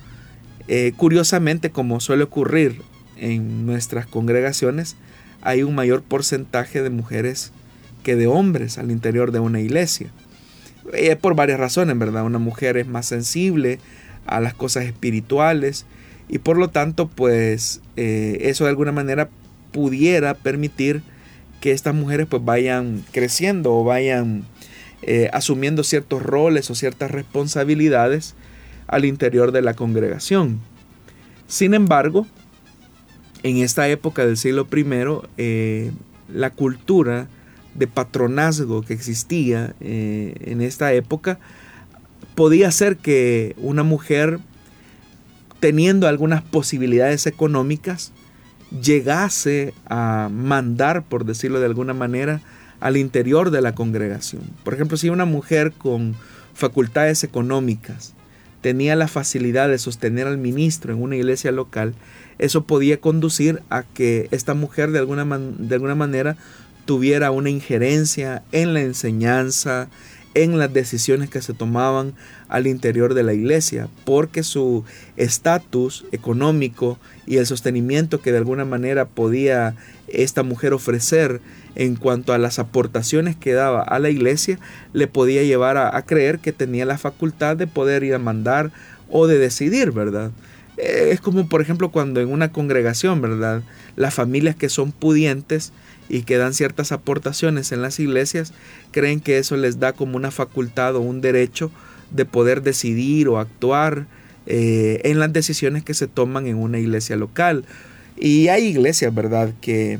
[0.73, 2.81] eh, curiosamente, como suele ocurrir
[3.17, 4.95] en nuestras congregaciones,
[5.41, 7.51] hay un mayor porcentaje de mujeres
[8.03, 10.11] que de hombres al interior de una iglesia.
[10.93, 12.23] Eh, por varias razones, ¿verdad?
[12.23, 13.79] Una mujer es más sensible
[14.25, 15.85] a las cosas espirituales
[16.29, 19.27] y por lo tanto, pues eh, eso de alguna manera
[19.73, 21.01] pudiera permitir
[21.59, 24.45] que estas mujeres pues vayan creciendo o vayan
[25.01, 28.35] eh, asumiendo ciertos roles o ciertas responsabilidades
[28.91, 30.59] al interior de la congregación.
[31.47, 32.27] Sin embargo,
[33.41, 34.85] en esta época del siglo I,
[35.37, 35.91] eh,
[36.31, 37.27] la cultura
[37.73, 41.39] de patronazgo que existía eh, en esta época
[42.35, 44.39] podía ser que una mujer
[45.61, 48.11] teniendo algunas posibilidades económicas
[48.81, 52.41] llegase a mandar, por decirlo de alguna manera,
[52.79, 54.41] al interior de la congregación.
[54.63, 56.15] Por ejemplo, si una mujer con
[56.53, 58.15] facultades económicas
[58.61, 61.93] tenía la facilidad de sostener al ministro en una iglesia local,
[62.39, 66.37] eso podía conducir a que esta mujer de alguna, de alguna manera
[66.85, 69.89] tuviera una injerencia en la enseñanza,
[70.33, 72.13] en las decisiones que se tomaban
[72.47, 74.85] al interior de la iglesia, porque su
[75.17, 79.75] estatus económico y el sostenimiento que de alguna manera podía
[80.07, 81.41] esta mujer ofrecer
[81.75, 84.59] en cuanto a las aportaciones que daba a la iglesia,
[84.93, 88.71] le podía llevar a, creer que tenía la facultad de poder ir a mandar
[89.09, 90.31] o de decidir, ¿verdad?
[90.77, 93.61] Eh, es como por ejemplo cuando en una congregación, ¿verdad?
[93.95, 95.71] Las familias que son pudientes
[96.09, 98.53] y que dan ciertas aportaciones en las iglesias,
[98.91, 101.71] creen que eso les da como una facultad o un derecho
[102.09, 104.07] de poder decidir o actuar
[104.45, 107.63] eh, en las decisiones que se toman en una iglesia local.
[108.17, 109.99] Y hay iglesias, ¿verdad?, que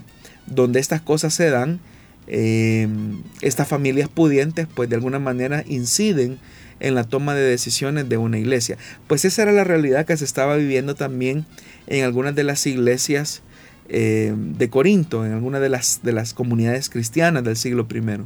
[0.53, 1.79] donde estas cosas se dan,
[2.27, 2.87] eh,
[3.41, 6.39] estas familias pudientes, pues de alguna manera inciden
[6.79, 8.77] en la toma de decisiones de una iglesia.
[9.07, 11.45] Pues esa era la realidad que se estaba viviendo también
[11.87, 13.41] en algunas de las iglesias
[13.89, 18.21] eh, de Corinto, en alguna de las, de las comunidades cristianas del siglo I,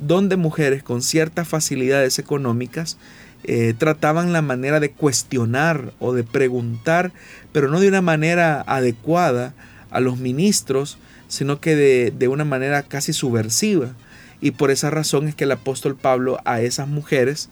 [0.00, 2.98] donde mujeres con ciertas facilidades económicas
[3.44, 7.12] eh, trataban la manera de cuestionar o de preguntar,
[7.52, 9.54] pero no de una manera adecuada
[9.90, 13.94] a los ministros, sino que de, una manera casi subversiva.
[14.40, 17.48] Y por esa razón es que el apóstol Pablo a esas mujeres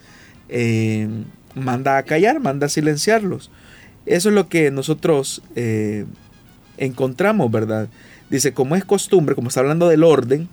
[0.49, 1.09] eh,
[1.55, 3.51] manda a callar, manda a silenciarlos.
[4.07, 5.43] Eso es lo que nosotros
[6.77, 7.89] encontramos, ¿verdad?
[8.31, 10.49] Dice, como es costumbre, como está hablando del orden,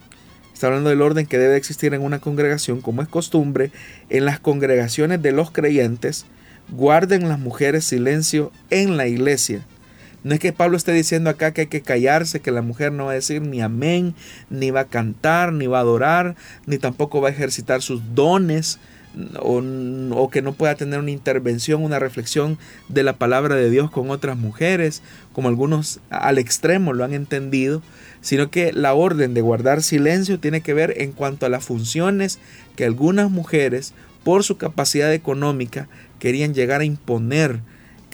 [0.54, 3.72] está hablando del orden que debe existir en una congregación, como es costumbre,
[4.10, 6.26] en las congregaciones de los creyentes,
[6.70, 9.66] guarden las mujeres silencio en la iglesia.
[10.24, 13.06] No es que Pablo esté diciendo acá que hay que callarse, que la mujer no
[13.06, 14.16] va a decir ni amén,
[14.50, 18.80] ni va a cantar, ni va a adorar, ni tampoco va a ejercitar sus dones,
[19.40, 22.58] o, que no pueda tener una intervención, una reflexión
[22.90, 27.82] de la palabra de Dios con otras mujeres, como algunos al extremo lo han entendido,
[28.22, 32.40] sino que la orden de guardar silencio tiene que ver en cuanto a las funciones
[32.76, 35.88] que algunas mujeres, por su capacidad económica,
[36.20, 37.60] querían llegar a imponer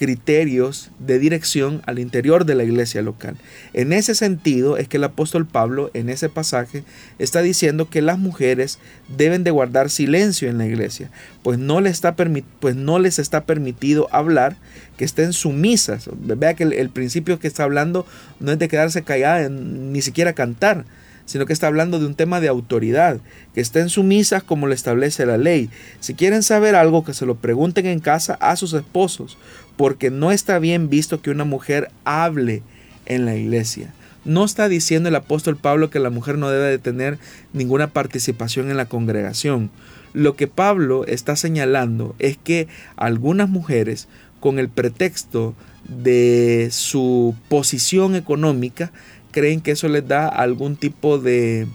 [0.00, 3.36] criterios de dirección al interior de la iglesia local.
[3.74, 6.84] En ese sentido es que el apóstol Pablo en ese pasaje
[7.18, 8.78] está diciendo que las mujeres
[9.14, 11.10] deben de guardar silencio en la iglesia,
[11.42, 14.56] pues no, les está, pues no les está permitido hablar,
[14.96, 16.08] que estén sumisas.
[16.14, 18.06] Vea que el, principio que está hablando
[18.38, 20.86] no es de quedarse callada, ni siquiera cantar,
[21.30, 23.20] sino que está hablando de un tema de autoridad,
[23.54, 25.70] que estén sumisas como lo establece la ley.
[26.00, 29.38] Si quieren saber algo, que se lo pregunten en casa a sus esposos,
[29.80, 32.62] porque no está bien visto que una mujer hable
[33.06, 33.94] en la iglesia.
[34.26, 37.16] No está diciendo el apóstol Pablo que la mujer no debe de tener
[37.54, 39.70] ninguna participación en la congregación.
[40.12, 44.06] Lo que Pablo está señalando es que algunas mujeres,
[44.38, 45.54] con el pretexto
[45.88, 48.92] de su posición económica,
[49.30, 51.66] creen que eso les da algún tipo de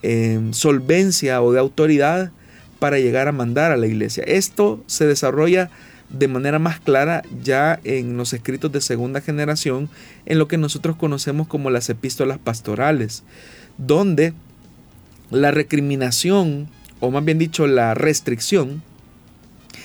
[0.00, 2.32] em, solvencia o de autoridad
[2.78, 4.24] para llegar a mandar a la iglesia.
[4.26, 5.70] Esto se desarrolla
[6.18, 9.88] de manera más clara ya en los escritos de segunda generación,
[10.26, 13.24] en lo que nosotros conocemos como las epístolas pastorales,
[13.78, 14.32] donde
[15.30, 16.68] la recriminación,
[17.00, 18.82] o más bien dicho, la restricción,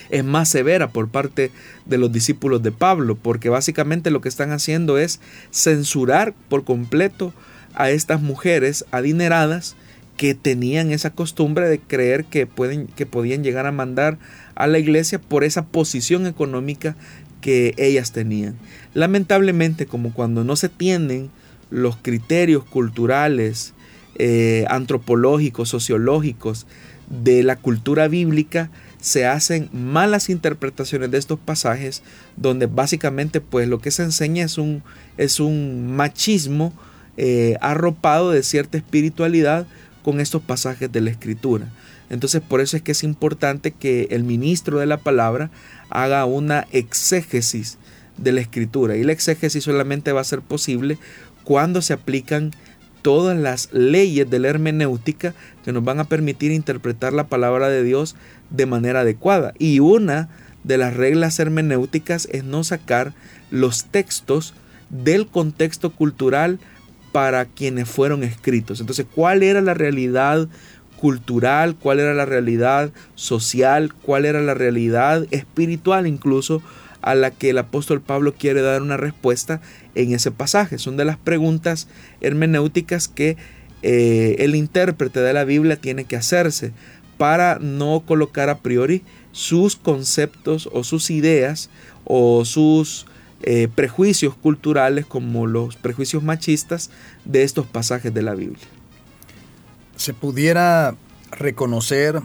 [0.09, 1.51] es más severa por parte
[1.85, 5.19] de los discípulos de Pablo, porque básicamente lo que están haciendo es
[5.51, 7.33] censurar por completo
[7.75, 9.75] a estas mujeres adineradas
[10.19, 14.17] que tenían esa costumbre de creer que, pueden, que podían llegar a mandar
[14.53, 16.97] a la iglesia por esa posición económica
[17.39, 18.57] que ellas tenían.
[18.93, 21.29] Lamentablemente, como cuando no se tienen
[21.69, 23.73] los criterios culturales,
[24.15, 26.67] eh, antropológicos, sociológicos
[27.09, 32.03] de la cultura bíblica, se hacen malas interpretaciones de estos pasajes
[32.35, 34.83] donde básicamente pues lo que se enseña es un,
[35.15, 36.73] es un machismo
[37.15, 39.65] eh, arropado de cierta espiritualidad
[40.03, 41.67] con estos pasajes de la escritura.
[42.09, 45.51] Entonces por eso es que es importante que el ministro de la palabra
[45.89, 47.77] haga una exégesis
[48.17, 50.97] de la escritura y la exégesis solamente va a ser posible
[51.43, 52.51] cuando se aplican
[53.01, 55.33] todas las leyes de la hermenéutica
[55.63, 58.15] que nos van a permitir interpretar la palabra de Dios
[58.49, 59.53] de manera adecuada.
[59.57, 60.29] Y una
[60.63, 63.13] de las reglas hermenéuticas es no sacar
[63.51, 64.53] los textos
[64.89, 66.59] del contexto cultural
[67.11, 68.79] para quienes fueron escritos.
[68.79, 70.47] Entonces, ¿cuál era la realidad
[70.97, 71.75] cultural?
[71.75, 73.93] ¿Cuál era la realidad social?
[73.93, 76.61] ¿Cuál era la realidad espiritual incluso
[77.01, 79.61] a la que el apóstol Pablo quiere dar una respuesta
[79.95, 80.77] en ese pasaje?
[80.77, 81.87] Son de las preguntas
[82.21, 83.37] hermenéuticas que
[83.81, 86.73] eh, el intérprete de la Biblia tiene que hacerse
[87.17, 91.69] para no colocar a priori sus conceptos o sus ideas
[92.03, 93.05] o sus
[93.41, 96.89] eh, prejuicios culturales como los prejuicios machistas
[97.23, 98.67] de estos pasajes de la Biblia.
[99.95, 100.95] Se pudiera
[101.31, 102.21] reconocer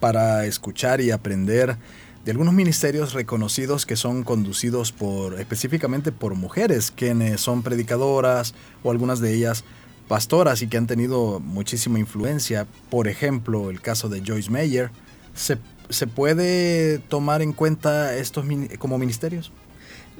[0.00, 1.76] para escuchar y aprender
[2.24, 8.90] de algunos ministerios reconocidos que son conducidos por específicamente por mujeres, quienes son predicadoras o
[8.90, 9.62] algunas de ellas
[10.08, 12.66] pastoras y que han tenido muchísima influencia.
[12.90, 14.90] Por ejemplo, el caso de Joyce Meyer.
[15.34, 15.58] ¿Se,
[15.88, 18.44] se puede tomar en cuenta estos
[18.78, 19.52] como ministerios?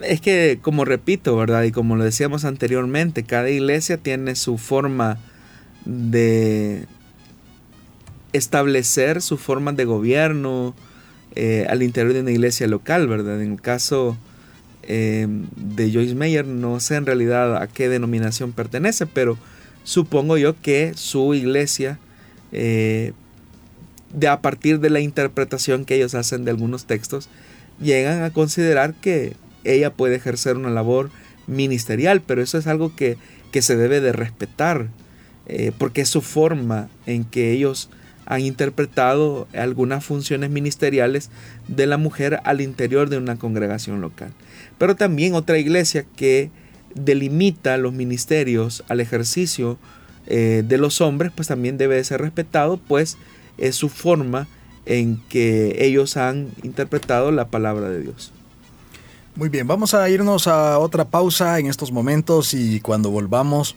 [0.03, 1.63] Es que, como repito, ¿verdad?
[1.63, 5.19] Y como lo decíamos anteriormente, cada iglesia tiene su forma
[5.87, 6.87] de
[8.33, 10.75] establecer su forma de gobierno
[11.35, 13.41] eh, al interior de una iglesia local, ¿verdad?
[13.41, 14.17] En el caso
[14.83, 19.39] eh, de Joyce Meyer, no sé en realidad a qué denominación pertenece, pero
[19.85, 21.99] supongo yo que su iglesia,
[22.53, 23.13] eh,
[24.13, 27.29] de a partir de la interpretación que ellos hacen de algunos textos,
[27.81, 29.35] llegan a considerar que
[29.75, 31.11] ella puede ejercer una labor
[31.47, 33.19] ministerial, pero eso es algo que,
[33.59, 34.89] se debe de respetar,
[35.47, 37.89] eh, porque es su forma en que ellos
[38.27, 41.31] han interpretado algunas funciones ministeriales
[41.67, 44.33] de la mujer al interior de una congregación local.
[44.77, 46.51] Pero también otra iglesia que
[46.95, 49.79] delimita los ministerios al ejercicio
[50.27, 53.17] eh, de los hombres, pues también debe ser respetado, pues
[53.59, 54.49] es su forma
[54.87, 58.33] en que ellos han interpretado la palabra de Dios.
[59.37, 63.77] Muy bien, vamos a irnos a otra pausa en estos momentos y cuando volvamos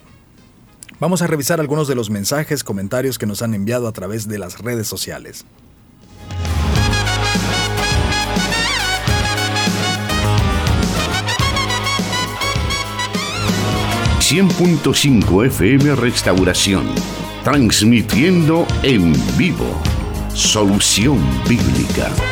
[1.01, 4.39] vamos a revisar algunos de los mensajes, comentarios que nos han enviado a través de
[4.39, 5.45] las redes sociales.
[14.29, 16.85] 100.5 FM Restauración,
[17.43, 19.81] transmitiendo en vivo.
[20.35, 21.19] Solución
[21.49, 22.28] Bíblica.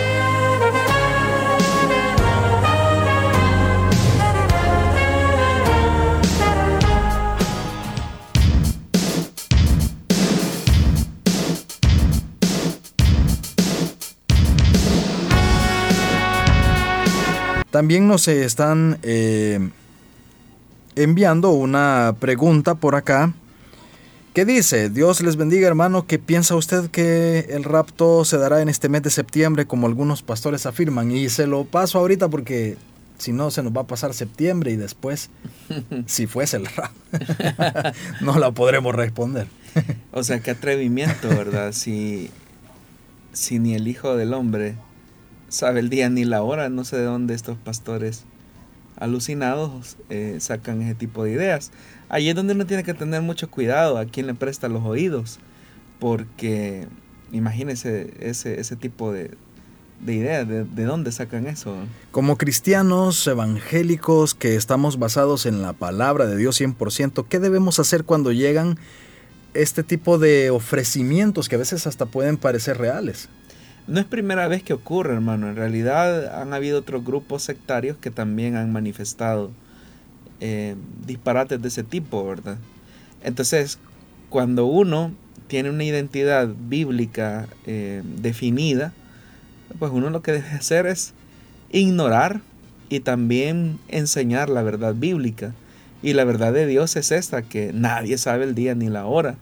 [17.78, 19.60] También nos están eh,
[20.96, 23.36] enviando una pregunta por acá
[24.34, 28.70] que dice, Dios les bendiga hermano, ¿qué piensa usted que el rapto se dará en
[28.70, 31.12] este mes de septiembre como algunos pastores afirman?
[31.12, 32.78] Y se lo paso ahorita porque
[33.20, 35.30] si no se nos va a pasar septiembre y después,
[36.08, 36.98] si fuese el rapto,
[38.22, 39.46] no la podremos responder.
[40.12, 41.72] o sea, qué atrevimiento, ¿verdad?
[41.74, 42.32] Si,
[43.34, 44.78] si ni el Hijo del Hombre
[45.50, 48.26] sabe el día ni la hora, no sé de dónde estos pastores
[48.98, 51.72] alucinados eh, sacan ese tipo de ideas.
[52.10, 55.40] Ahí es donde uno tiene que tener mucho cuidado a quién le presta los oídos,
[56.00, 56.88] porque
[57.32, 59.32] imagínese ese, ese tipo de,
[60.02, 61.76] de ideas, de, de, dónde sacan eso.
[62.12, 68.04] Como cristianos evangélicos que estamos basados en la palabra de Dios 100%, ¿qué debemos hacer
[68.04, 68.78] cuando llegan
[69.54, 73.30] este tipo de ofrecimientos que a veces hasta pueden parecer reales?
[73.88, 75.50] No es primera vez que ocurre, hermano.
[75.50, 79.52] En realidad han habido otros grupos sectarios que también han manifestado
[80.42, 82.58] eh, disparates de ese tipo, ¿verdad?
[83.24, 83.80] Entonces,
[84.30, 85.14] cuando uno
[85.48, 88.94] tiene una identidad bíblica eh, definida,
[89.80, 91.14] pues uno lo que debe hacer es
[91.72, 92.42] ignorar
[92.90, 95.54] y también enseñar la verdad bíblica.
[96.04, 99.38] Y la verdad de Dios es esta, que nadie sabe el día ni la hora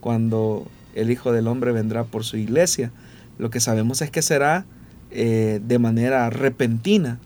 [0.00, 2.90] cuando el Hijo del Hombre vendrá por su iglesia.
[3.38, 4.66] Lo que sabemos es que será
[5.10, 7.18] eh, de manera repentina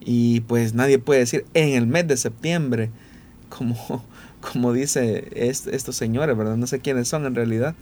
[0.00, 2.90] y pues nadie puede decir en el mes de septiembre,
[3.48, 4.04] como,
[4.40, 6.56] como dice estos señores, ¿verdad?
[6.56, 7.74] No sé quiénes son en realidad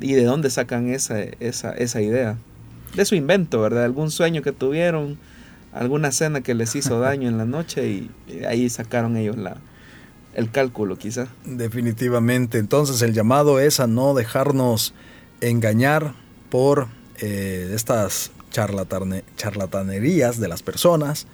[0.00, 2.36] y de dónde sacan esa, esa, esa idea.
[2.94, 3.84] De su invento, ¿verdad?
[3.84, 5.18] Algún sueño que tuvieron,
[5.72, 8.10] alguna cena que les hizo daño en la noche y
[8.46, 9.56] ahí sacaron ellos la,
[10.34, 11.28] el cálculo quizá.
[11.44, 12.58] Definitivamente.
[12.58, 14.94] Entonces el llamado es a no dejarnos
[15.40, 16.14] engañar
[16.50, 16.88] por
[17.20, 21.26] eh, estas charlatanerías de las personas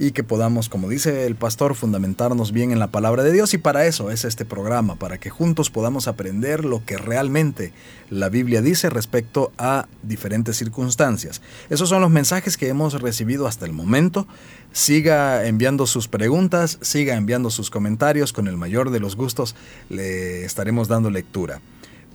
[0.00, 3.58] y que podamos, como dice el pastor, fundamentarnos bien en la palabra de Dios y
[3.58, 7.72] para eso es este programa, para que juntos podamos aprender lo que realmente
[8.08, 11.42] la Biblia dice respecto a diferentes circunstancias.
[11.68, 14.28] Esos son los mensajes que hemos recibido hasta el momento.
[14.72, 19.56] Siga enviando sus preguntas, siga enviando sus comentarios, con el mayor de los gustos
[19.88, 21.60] le estaremos dando lectura.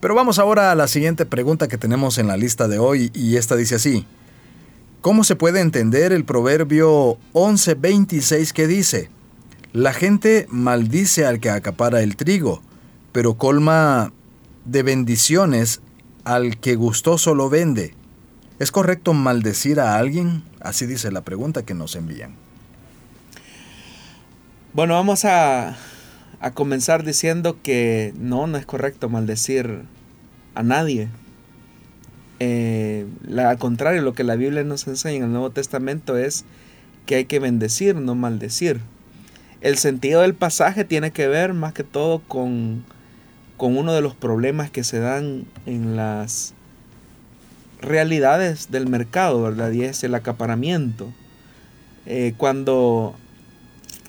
[0.03, 3.37] Pero vamos ahora a la siguiente pregunta que tenemos en la lista de hoy y
[3.37, 4.05] esta dice así.
[4.99, 9.09] ¿Cómo se puede entender el proverbio 11:26 que dice,
[9.71, 12.61] La gente maldice al que acapara el trigo,
[13.13, 14.11] pero colma
[14.65, 15.79] de bendiciones
[16.25, 17.95] al que gustoso lo vende?
[18.59, 20.43] ¿Es correcto maldecir a alguien?
[20.59, 22.35] Así dice la pregunta que nos envían.
[24.73, 25.77] Bueno, vamos a,
[26.43, 29.83] a comenzar diciendo que no, no es correcto maldecir
[30.55, 31.07] a nadie.
[32.41, 33.05] Eh,
[33.37, 36.43] al contrario, lo que la Biblia nos enseña en el Nuevo Testamento es
[37.05, 38.81] que hay que bendecir, no maldecir.
[39.61, 42.83] El sentido del pasaje tiene que ver más que todo con,
[43.55, 46.53] con uno de los problemas que se dan en las
[47.79, 49.71] realidades del mercado, ¿verdad?
[49.71, 51.13] Y es el acaparamiento.
[52.05, 53.15] Eh, cuando,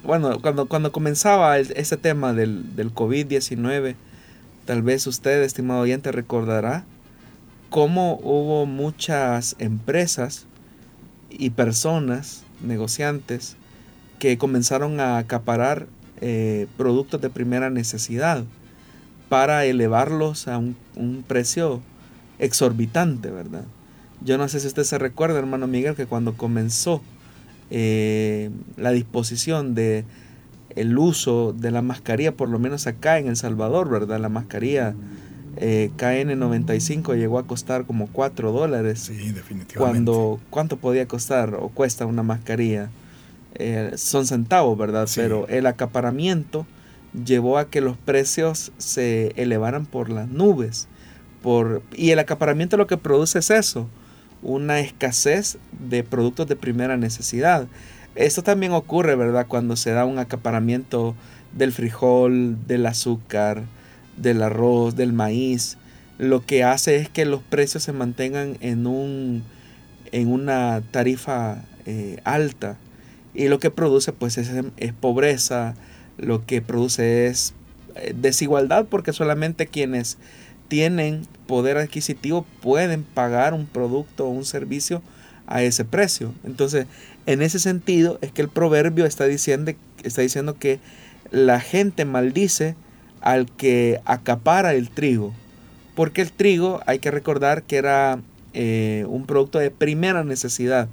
[0.04, 3.96] bueno, cuando, cuando comenzaba ese tema del, del COVID-19,
[4.64, 6.84] tal vez usted, estimado oyente, recordará
[7.70, 10.46] cómo hubo muchas empresas
[11.30, 13.56] y personas, negociantes,
[14.18, 15.86] que comenzaron a acaparar
[16.20, 18.44] eh, productos de primera necesidad
[19.28, 20.76] para elevarlos a un,
[21.26, 21.82] precio
[22.38, 23.64] exorbitante, ¿verdad?
[24.22, 27.02] Yo no sé si usted se recuerda, hermano Miguel, que cuando comenzó
[27.70, 30.04] eh, la disposición de
[30.76, 34.18] el uso de la mascarilla, por lo menos acá en El Salvador, ¿verdad?
[34.18, 34.94] La mascarilla
[35.56, 39.00] eh, KN95 llegó a costar como 4 dólares.
[39.00, 39.76] Sí, definitivamente.
[39.76, 42.90] Cuando, ¿Cuánto podía costar o cuesta una mascarilla?
[43.54, 45.08] Eh, son centavos, ¿verdad?
[45.14, 46.66] Pero el acaparamiento
[47.24, 50.88] llevó a que los precios se elevaran por las nubes.
[51.40, 53.88] Por, y el acaparamiento lo que produce es eso,
[54.44, 57.66] una escasez de productos de primera necesidad.
[58.14, 59.46] Esto también ocurre, ¿verdad?
[59.48, 61.16] Cuando se da un acaparamiento
[61.52, 63.62] del frijol, del azúcar,
[64.16, 65.78] del arroz, del maíz,
[66.18, 69.42] lo que hace es que los precios se mantengan en, un,
[70.12, 72.76] en una tarifa eh, alta
[73.34, 75.74] y lo que produce pues es, pobreza,
[76.18, 77.54] lo que produce es
[77.96, 80.18] eh, desigualdad porque solamente quienes
[80.74, 85.02] tienen poder adquisitivo pueden pagar un producto o un servicio
[85.46, 86.34] a ese precio.
[86.42, 86.88] Entonces,
[87.26, 89.70] en ese sentido es que el proverbio está diciendo,
[90.02, 90.80] está diciendo que
[91.30, 92.74] la gente maldice
[93.20, 95.32] al que acapara el trigo.
[95.94, 98.18] Porque el trigo, hay que recordar que era
[98.52, 100.88] eh, un producto de primera necesidad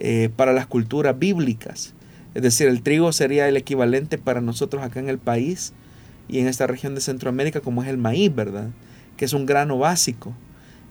[0.00, 1.94] eh, para las culturas bíblicas.
[2.34, 5.72] Es decir, el trigo sería el equivalente para nosotros acá en el país
[6.26, 8.70] y en esta región de Centroamérica como es el maíz, ¿verdad?
[9.16, 10.34] Que es un grano básico.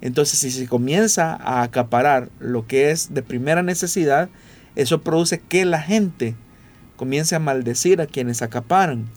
[0.01, 4.29] Entonces, si se comienza a acaparar lo que es de primera necesidad,
[4.75, 6.35] eso produce que la gente
[6.97, 9.07] comience a maldecir a quienes acaparan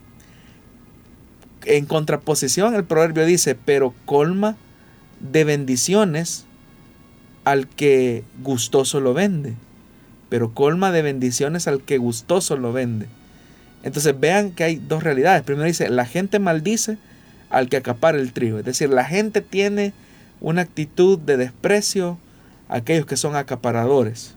[1.67, 4.57] en contraposición, el proverbio dice, pero colma
[5.21, 6.47] de bendiciones
[7.45, 9.55] al que gustoso lo vende.
[10.29, 13.07] Pero colma de bendiciones al que gustoso lo vende.
[13.83, 15.43] Entonces vean que hay dos realidades.
[15.43, 16.99] Primero dice, la gente maldice
[17.57, 18.59] al que acapara el trigo.
[18.59, 19.95] Es decir, la gente tiene
[20.43, 22.19] una actitud de desprecio
[22.69, 24.35] a aquellos que son acaparadores.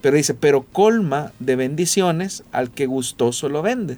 [0.00, 3.96] Pero dice, pero colma de bendiciones al que gustoso lo vende.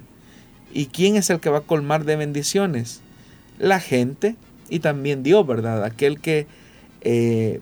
[0.71, 3.01] ¿Y quién es el que va a colmar de bendiciones?
[3.57, 4.35] La gente
[4.69, 5.83] y también Dios, ¿verdad?
[5.83, 6.45] Aquel que
[7.01, 7.61] eh,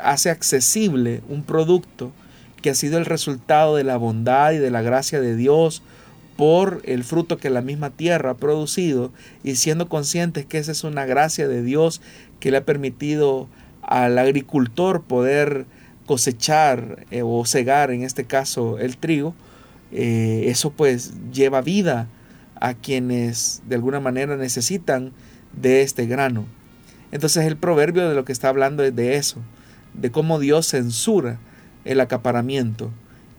[0.00, 2.12] hace accesible un producto
[2.62, 5.82] que ha sido el resultado de la bondad y de la gracia de Dios
[6.42, 9.12] por el fruto que la misma tierra ha producido
[9.44, 12.00] y siendo conscientes que esa es una gracia de Dios
[12.40, 13.46] que le ha permitido
[13.80, 15.66] al agricultor poder
[16.04, 19.36] cosechar eh, o cegar en este caso el trigo,
[19.92, 22.08] eh, eso pues lleva vida
[22.56, 25.12] a quienes de alguna manera necesitan
[25.52, 26.44] de este grano.
[27.12, 29.38] Entonces el proverbio de lo que está hablando es de eso,
[29.94, 31.38] de cómo Dios censura
[31.84, 32.90] el acaparamiento.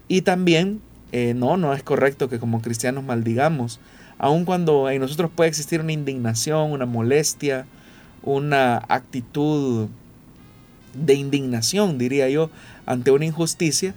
[0.08, 0.80] Y también,
[1.14, 3.80] eh, no, no es correcto que como cristianos maldigamos,
[4.18, 7.66] aun cuando en nosotros puede existir una indignación, una molestia,
[8.24, 9.88] una actitud
[10.94, 12.50] de indignación, diría yo,
[12.86, 13.94] ante una injusticia,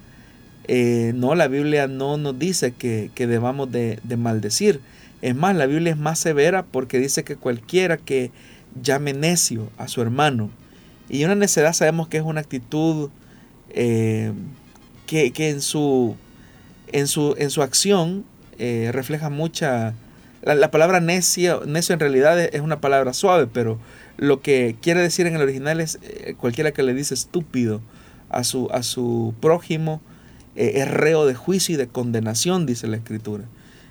[0.69, 4.81] eh, no, la Biblia no nos dice que, debamos de, de maldecir,
[5.23, 8.31] es más, la Biblia es más severa porque dice que cualquiera que
[8.83, 10.51] llame necio a su hermano,
[11.09, 13.11] y una necedad sabemos que es una actitud
[13.71, 14.33] eh,
[15.07, 16.17] que, en, su,
[16.97, 18.25] en su, en su acción
[18.59, 19.95] eh, refleja mucha...
[20.43, 23.79] La, palabra necio, necio en realidad es una palabra suave, pero
[24.17, 27.83] lo que quiere decir en el original es eh, cualquiera que le dice estúpido
[28.31, 30.01] a su, a su prójimo
[30.55, 33.45] eh, es reo de juicio y de condenación, dice la escritura.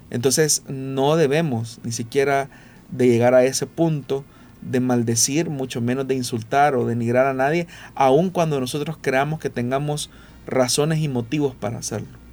[0.10, 2.50] Entonces no debemos ni siquiera
[2.90, 4.24] de llegar a ese punto
[4.62, 9.52] de maldecir, mucho menos de insultar o denigrar a nadie, aun cuando nosotros creamos que
[9.52, 10.10] tengamos
[10.48, 12.25] razones y motivos para hacerlo.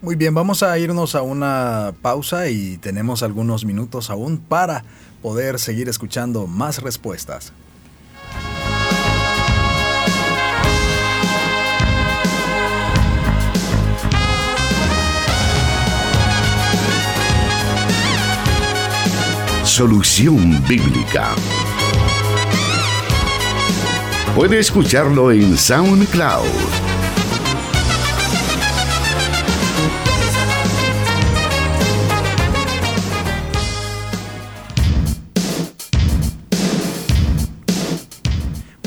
[0.00, 4.84] Muy bien, vamos a irnos a una pausa y tenemos algunos minutos aún para
[5.22, 7.52] poder seguir escuchando más respuestas.
[19.64, 21.34] Solución Bíblica.
[24.36, 26.87] Puede escucharlo en SoundCloud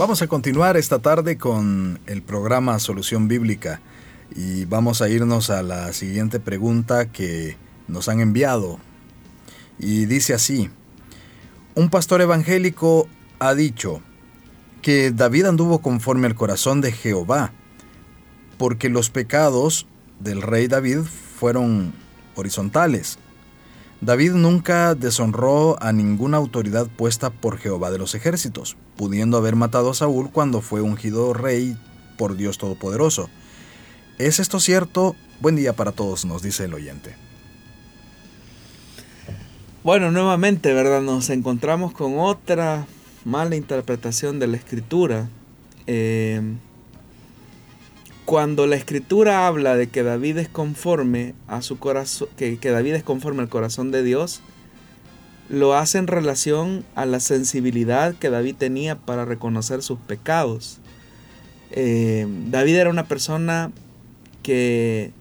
[0.02, 3.82] Vamos a continuar esta tarde con el programa Solución Bíblica
[4.36, 7.56] y vamos a irnos a la siguiente pregunta que
[7.88, 8.80] nos han enviado.
[9.78, 10.72] Y dice así,
[11.76, 14.02] un pastor evangélico ha dicho
[14.82, 17.52] que David anduvo conforme al corazón de Jehová,
[18.58, 19.86] porque los pecados
[20.20, 21.02] del rey David
[21.38, 21.94] fueron
[22.34, 23.20] horizontales.
[24.02, 29.92] David nunca deshonró a ninguna autoridad puesta por Jehová de los ejércitos, pudiendo haber matado
[29.92, 31.78] a Saúl cuando fue ungido rey
[32.18, 33.30] por Dios Todopoderoso.
[34.18, 35.16] ¿Es esto cierto?
[35.40, 37.16] Buen día para todos, nos dice el oyente.
[39.84, 41.02] Bueno, nuevamente, ¿verdad?
[41.02, 42.88] Nos encontramos con otra
[43.24, 45.30] mala interpretación de la escritura.
[45.86, 46.42] Eh,
[48.26, 53.04] cuando la escritura habla de que David es conforme a su corazón, que, David es
[53.04, 54.42] conforme al corazón de Dios,
[55.50, 60.80] lo hace en relación a la sensibilidad que David tenía para reconocer sus pecados.
[61.72, 63.72] Eh, David era una persona
[64.44, 65.12] que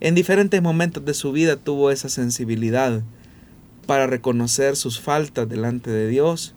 [0.00, 3.02] en diferentes momentos de su vida tuvo esa sensibilidad
[3.86, 6.54] para reconocer sus faltas delante de Dios,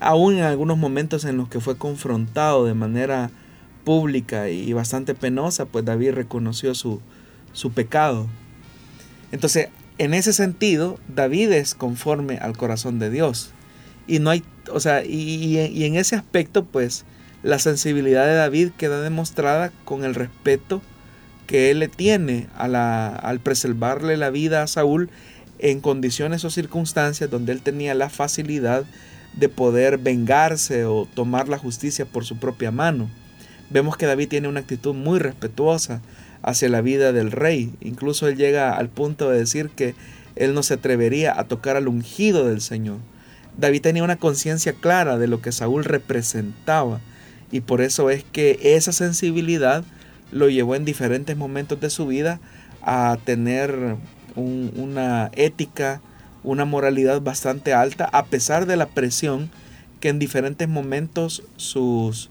[0.00, 3.30] aún en algunos momentos en los que fue confrontado de manera
[3.84, 7.00] pública y bastante penosa, pues David reconoció su,
[7.52, 8.26] su pecado.
[9.30, 9.68] Entonces,
[9.98, 13.52] en ese sentido, David es conforme al corazón de Dios.
[14.06, 17.04] Y no hay, o sea, y, en ese aspecto, pues,
[17.42, 20.82] la sensibilidad de David queda demostrada con el respeto
[21.46, 25.10] que él le tiene a la, al preservarle la vida a Saúl
[25.58, 28.84] en condiciones o circunstancias donde él tenía la facilidad
[29.34, 33.08] de poder vengarse o tomar la justicia por su propia mano.
[33.72, 36.02] Vemos que David tiene una actitud muy respetuosa
[36.42, 37.72] hacia la vida del rey.
[37.80, 39.94] Incluso él llega al punto de decir que
[40.36, 42.98] él no se atrevería a tocar al ungido del Señor.
[43.56, 47.00] David tenía una conciencia clara de lo que Saúl representaba
[47.50, 49.84] y por eso es que esa sensibilidad
[50.30, 52.40] lo llevó en diferentes momentos de su vida
[52.82, 53.96] a tener
[54.34, 56.00] una ética,
[56.42, 59.50] una moralidad bastante alta, a pesar de la presión
[60.00, 62.30] que en diferentes momentos sus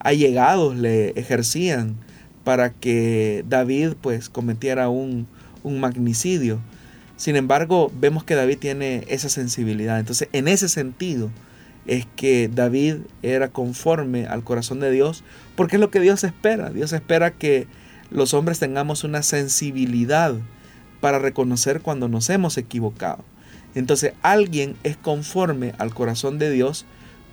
[0.00, 1.96] allegados le ejercían
[2.44, 5.26] para que David pues cometiera un,
[5.62, 6.58] un magnicidio.
[7.16, 10.00] Sin embargo, vemos que David tiene esa sensibilidad.
[10.00, 11.30] Entonces, en ese sentido
[11.86, 15.22] es que David era conforme al corazón de Dios,
[15.54, 16.70] porque es lo que Dios espera.
[16.70, 17.66] Dios espera que
[18.10, 20.34] los hombres tengamos una sensibilidad
[21.00, 23.24] para reconocer cuando nos hemos equivocado.
[23.74, 26.86] Entonces, alguien es conforme al corazón de Dios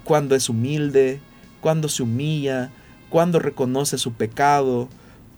[0.04, 1.20] cuando es humilde,
[1.68, 2.70] cuando se humilla,
[3.10, 4.88] cuando reconoce su pecado,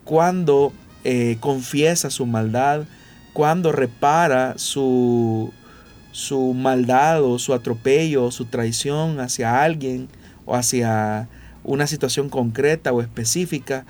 [0.04, 0.72] cuando
[1.04, 2.84] eh, confiesa su maldad,
[3.34, 5.52] cuando repara su,
[6.12, 10.08] su maldad o su atropello o su traición hacia alguien
[10.46, 11.28] o hacia
[11.64, 13.88] una situación concreta o específica,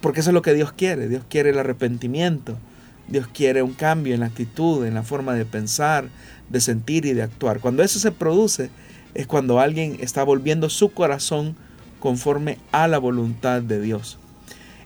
[0.00, 1.06] porque eso es lo que Dios quiere.
[1.06, 2.58] Dios quiere el arrepentimiento.
[3.06, 6.08] Dios quiere un cambio en la actitud, en la forma de pensar,
[6.48, 7.60] de sentir y de actuar.
[7.60, 8.70] Cuando eso se produce
[9.14, 11.56] es cuando alguien está volviendo su corazón
[11.98, 14.18] conforme a la voluntad de Dios.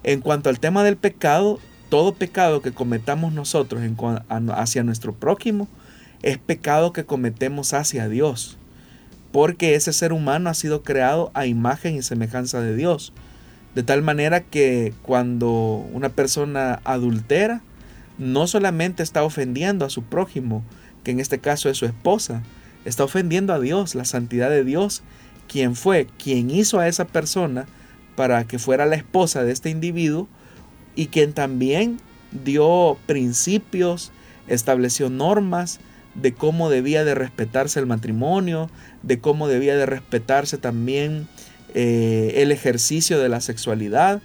[0.02, 1.58] En cuanto al tema del pecado,
[1.88, 3.82] todo pecado que cometamos nosotros
[4.28, 5.68] hacia nuestro prójimo
[6.22, 8.56] es pecado que cometemos hacia Dios,
[9.30, 13.12] porque ese ser humano ha sido creado a imagen y semejanza de Dios.
[13.74, 17.60] De tal manera que cuando una persona adultera,
[18.18, 20.62] no solamente está ofendiendo a su prójimo,
[21.02, 22.42] que en este caso es su esposa,
[22.84, 25.02] está ofendiendo a Dios, la santidad de Dios,
[25.48, 27.66] quien fue, quien hizo a esa persona
[28.16, 30.28] para que fuera la esposa de este individuo,
[30.96, 31.98] y quien también
[32.44, 34.12] dio principios,
[34.46, 35.80] estableció normas
[36.14, 38.70] de cómo debía de respetarse el matrimonio,
[39.02, 41.26] de cómo debía de respetarse también
[41.74, 44.22] eh, el ejercicio de la sexualidad.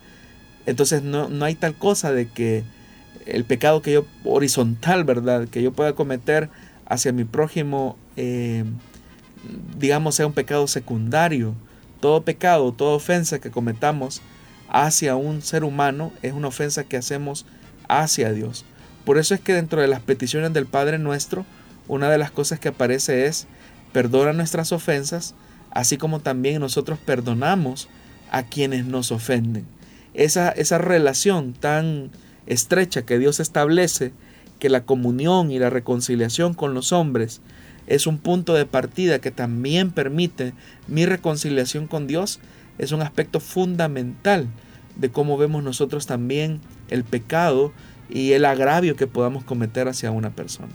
[0.66, 2.64] Entonces no, no hay tal cosa de que
[3.26, 5.48] el pecado que yo, horizontal, ¿verdad?
[5.48, 6.50] Que yo pueda cometer
[6.86, 8.66] hacia mi prójimo, eh,
[9.78, 11.56] digamos, sea un pecado secundario.
[12.02, 14.22] Todo pecado, toda ofensa que cometamos
[14.68, 17.46] hacia un ser humano es una ofensa que hacemos
[17.88, 18.66] hacia Dios.
[19.06, 21.46] Por eso es que dentro de las peticiones del Padre nuestro,
[21.88, 23.48] una de las cosas que aparece es
[23.94, 25.34] perdona nuestras ofensas,
[25.72, 27.88] así como también nosotros perdonamos
[28.32, 29.66] a quienes nos ofenden.
[30.14, 32.12] Esa, esa relación tan
[32.48, 34.12] estrecha que Dios establece,
[34.60, 37.42] que la comunión y la reconciliación con los hombres
[37.90, 40.54] es un punto de partida que también permite
[40.88, 42.40] mi reconciliación con Dios,
[42.78, 44.48] es un aspecto fundamental
[44.96, 47.74] de cómo vemos nosotros también el pecado
[48.08, 50.74] y el agravio que podamos cometer hacia una persona.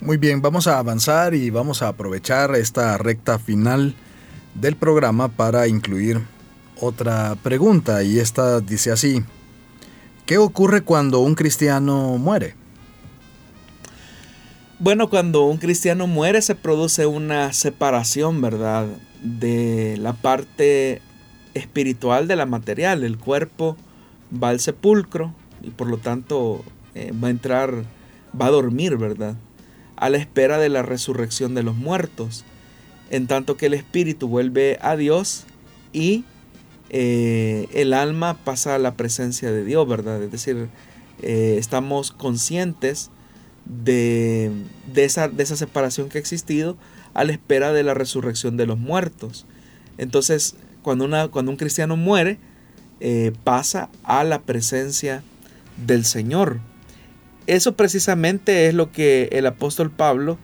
[0.00, 3.94] Muy bien, vamos a avanzar y vamos a aprovechar esta recta final
[4.54, 6.22] del programa para incluir
[6.80, 9.22] otra pregunta y esta dice así,
[10.26, 12.65] ¿qué ocurre cuando un cristiano muere?
[14.78, 18.86] Bueno, cuando un cristiano muere se produce una separación, ¿verdad?
[19.22, 21.00] De la parte
[21.54, 23.02] espiritual de la material.
[23.02, 23.78] El cuerpo
[24.30, 26.62] va al sepulcro y por lo tanto
[26.94, 27.84] eh, va a entrar,
[28.38, 29.36] va a dormir, ¿verdad?
[29.96, 32.44] A la espera de la resurrección de los muertos.
[33.08, 35.46] En tanto que el espíritu vuelve a Dios
[35.94, 36.26] y
[36.90, 40.22] eh, el alma pasa a la presencia de Dios, ¿verdad?
[40.22, 40.68] Es decir,
[41.22, 43.10] eh, estamos conscientes
[43.66, 44.52] de,
[44.94, 46.76] esa, de esa separación que ha existido
[47.14, 49.46] a la espera de la resurrección de los muertos.
[49.98, 52.38] Entonces, cuando, una, cuando un cristiano muere,
[53.00, 55.22] eh, pasa a la presencia
[55.84, 56.60] del Señor.
[57.46, 60.38] Eso precisamente es lo que el apóstol Pablo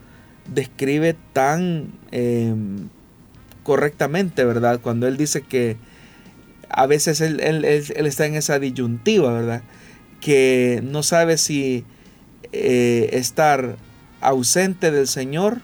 [0.53, 2.89] describe tan em,
[3.63, 4.81] correctamente, ¿verdad?
[4.81, 5.77] Cuando él dice que
[6.69, 9.63] a veces él, está en esa disyuntiva, ¿verdad?
[10.21, 11.85] Que no sabe si
[12.53, 13.77] eh, estar
[14.21, 15.61] ausente del Señor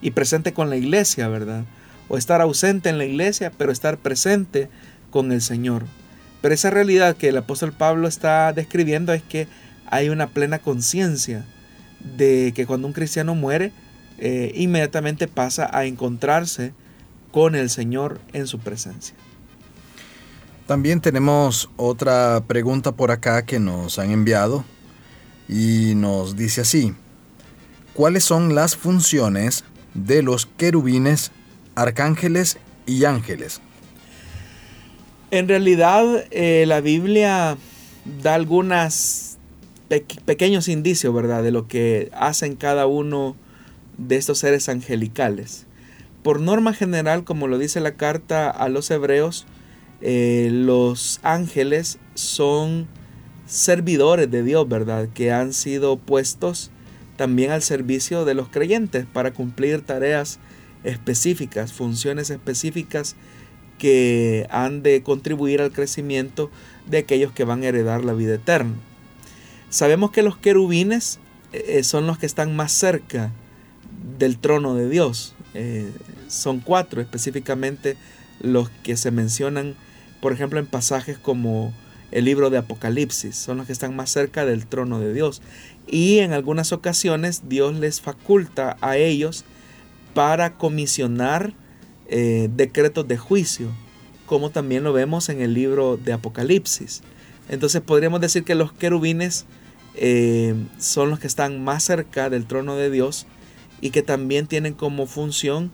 [0.00, 1.64] y presente con la iglesia, ¿verdad?
[2.08, 4.68] O estar ausente en la iglesia, pero estar presente
[5.10, 5.84] con el Señor.
[6.40, 9.46] Pero esa realidad que el apóstol Pablo está describiendo es que
[9.86, 11.44] hay una plena conciencia
[12.16, 13.72] de que cuando un cristiano muere,
[14.18, 16.74] eh, inmediatamente pasa a encontrarse
[17.30, 19.14] con el Señor en su presencia.
[20.66, 24.64] También tenemos otra pregunta por acá que nos han enviado
[25.52, 26.94] y nos dice así,
[27.92, 31.30] ¿cuáles son las funciones de los querubines,
[31.74, 33.60] arcángeles y ángeles?
[35.30, 37.58] En realidad eh, la Biblia
[38.22, 39.36] da algunos
[40.24, 43.36] pequeños indicios, ¿verdad?, de lo que hacen cada uno
[43.98, 45.66] de estos seres angelicales.
[46.22, 49.46] Por norma general, como lo dice la carta a los hebreos,
[50.00, 52.88] eh, los ángeles son
[53.52, 55.08] servidores de Dios, ¿verdad?
[55.12, 56.70] Que han sido puestos
[57.16, 60.38] también al servicio de los creyentes para cumplir tareas
[60.84, 63.14] específicas, funciones específicas
[63.78, 66.50] que han de contribuir al crecimiento
[66.86, 68.74] de aquellos que van a heredar la vida eterna.
[69.68, 71.18] Sabemos que los querubines
[71.52, 73.32] eh, son los que están más cerca
[74.18, 75.34] del trono de Dios.
[75.54, 75.90] Eh,
[76.28, 77.96] son cuatro específicamente
[78.40, 79.76] los que se mencionan
[80.22, 81.74] por ejemplo, en pasajes como
[82.12, 85.42] el libro de Apocalipsis, son los que están más cerca del trono de Dios.
[85.86, 89.44] Y en algunas ocasiones Dios les faculta a ellos
[90.14, 91.54] para comisionar
[92.08, 93.68] eh, decretos de juicio,
[94.26, 97.02] como también lo vemos en el libro de Apocalipsis.
[97.48, 99.46] Entonces podríamos decir que los querubines
[99.94, 103.26] eh, son los que están más cerca del trono de Dios
[103.80, 105.72] y que también tienen como función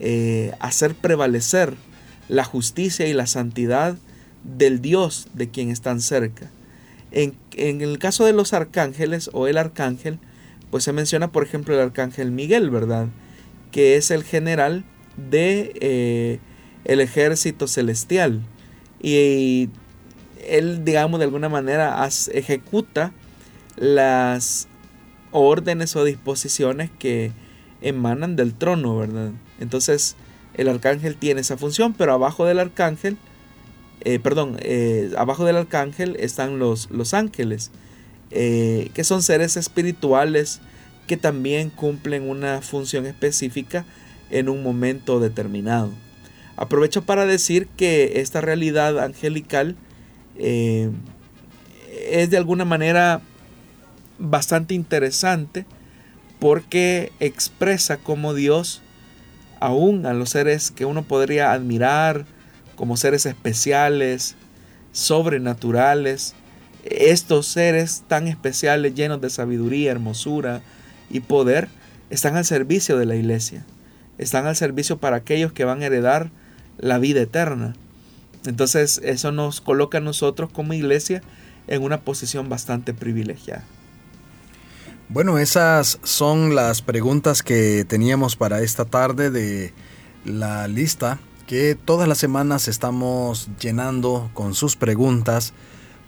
[0.00, 1.74] eh, hacer prevalecer
[2.28, 3.96] la justicia y la santidad
[4.44, 6.50] del Dios de quien están cerca.
[7.10, 10.18] En, el caso de los arcángeles o el arcángel,
[10.70, 13.08] pues se menciona por ejemplo el arcángel Miguel, ¿verdad?
[13.70, 14.84] Que es el general
[15.16, 16.40] de eh,
[16.84, 18.42] el ejército celestial.
[19.00, 19.70] Y
[20.46, 23.12] él, digamos, de alguna manera ejecuta
[23.76, 24.68] las
[25.30, 27.32] órdenes o disposiciones que
[27.80, 29.30] emanan del trono, ¿verdad?
[29.60, 30.16] Entonces,
[30.54, 33.18] el arcángel tiene esa función, pero abajo del arcángel,
[34.04, 37.70] eh, perdón, eh, abajo del arcángel están los, los ángeles,
[38.30, 40.60] eh, que son seres espirituales
[41.06, 43.86] que también cumplen una función específica
[44.30, 45.90] en un momento determinado.
[46.56, 49.76] Aprovecho para decir que esta realidad angelical
[50.36, 50.90] es
[52.30, 53.22] de alguna manera
[54.18, 55.66] bastante interesante
[56.38, 58.82] porque expresa cómo Dios,
[59.60, 62.26] aún a los seres que uno podría admirar
[62.76, 64.36] como seres especiales,
[64.92, 66.34] sobrenaturales,
[66.84, 70.60] estos seres tan especiales, llenos de sabiduría, hermosura
[71.10, 71.68] y poder,
[72.10, 73.64] están al servicio de la iglesia.
[74.18, 76.30] Están al servicio para aquellos que van a heredar
[76.78, 77.74] la vida eterna.
[78.46, 81.22] Entonces eso nos coloca a nosotros como iglesia
[81.66, 83.64] en una posición bastante privilegiada.
[85.08, 89.72] Bueno, esas son las preguntas que teníamos para esta tarde de
[90.24, 95.52] la lista que todas las semanas estamos llenando con sus preguntas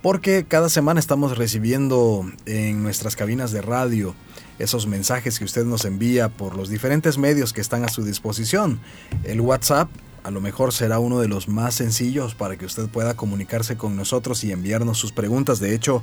[0.03, 4.15] porque cada semana estamos recibiendo en nuestras cabinas de radio
[4.59, 8.81] esos mensajes que usted nos envía por los diferentes medios que están a su disposición.
[9.25, 9.89] El WhatsApp
[10.23, 13.97] a lo mejor será uno de los más sencillos para que usted pueda comunicarse con
[13.97, 15.61] nosotros y enviarnos sus preguntas.
[15.61, 16.03] De hecho,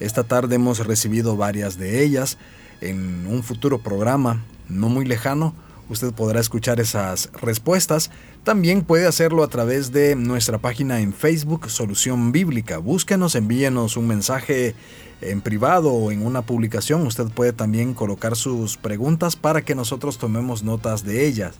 [0.00, 2.38] esta tarde hemos recibido varias de ellas.
[2.80, 5.54] En un futuro programa, no muy lejano,
[5.90, 8.10] usted podrá escuchar esas respuestas.
[8.44, 12.78] También puede hacerlo a través de nuestra página en Facebook Solución Bíblica.
[12.78, 14.74] Búsquenos, envíenos un mensaje
[15.20, 17.06] en privado o en una publicación.
[17.06, 21.56] Usted puede también colocar sus preguntas para que nosotros tomemos notas de ellas.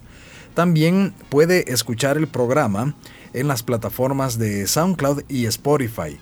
[0.55, 2.95] También puede escuchar el programa
[3.33, 6.19] en las plataformas de SoundCloud y Spotify.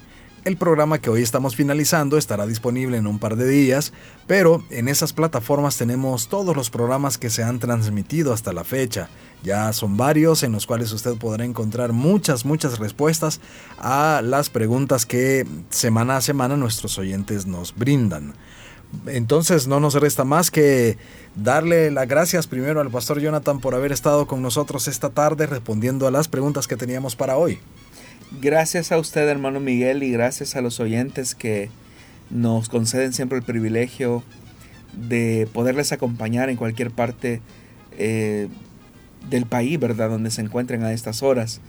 [0.49, 3.93] El programa que hoy estamos finalizando estará disponible en un par de días,
[4.27, 9.11] pero en esas plataformas tenemos todos los programas que se han transmitido hasta la fecha.
[9.43, 13.43] Ya son varios en los cuales usted podrá encontrar muchas, muchas respuestas
[13.77, 18.33] a las preguntas que semana a semana nuestros oyentes nos brindan.
[19.05, 20.97] Entonces no nos resta más que
[21.35, 26.07] darle las gracias primero al pastor Jonathan por haber estado con nosotros esta tarde respondiendo
[26.07, 27.61] a las preguntas que teníamos para hoy.
[28.31, 31.71] Gracias a usted, hermano Miguel, y gracias a los oyentes que
[32.31, 34.23] nos conceden siempre el privilegio
[34.93, 37.41] de poderles acompañar en cualquier parte
[37.97, 38.49] eh,
[39.31, 40.11] del país, ¿verdad?
[40.11, 41.63] Donde se encuentren a estas horas.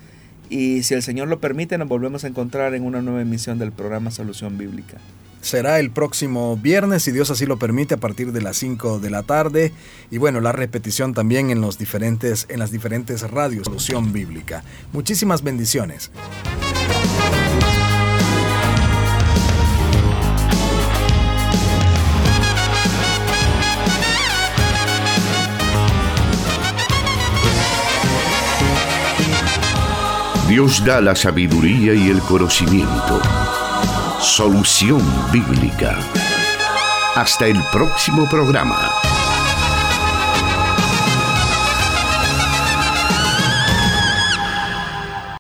[0.50, 3.72] Y si el Señor lo permite, nos volvemos a encontrar en una nueva emisión del
[3.72, 4.98] programa Solución Bíblica
[5.42, 9.10] será el próximo viernes, si Dios así lo permite, a partir de las 5 de
[9.10, 9.72] la tarde.
[10.12, 14.64] Y bueno, la repetición también en, los diferentes, en las diferentes radios, Solución Bíblica.
[14.94, 16.12] Muchísimas bendiciones.
[30.48, 33.22] Dios da la sabiduría y el conocimiento
[34.20, 35.02] Solución
[35.32, 35.98] Bíblica.
[37.16, 39.09] Hasta el próximo programa.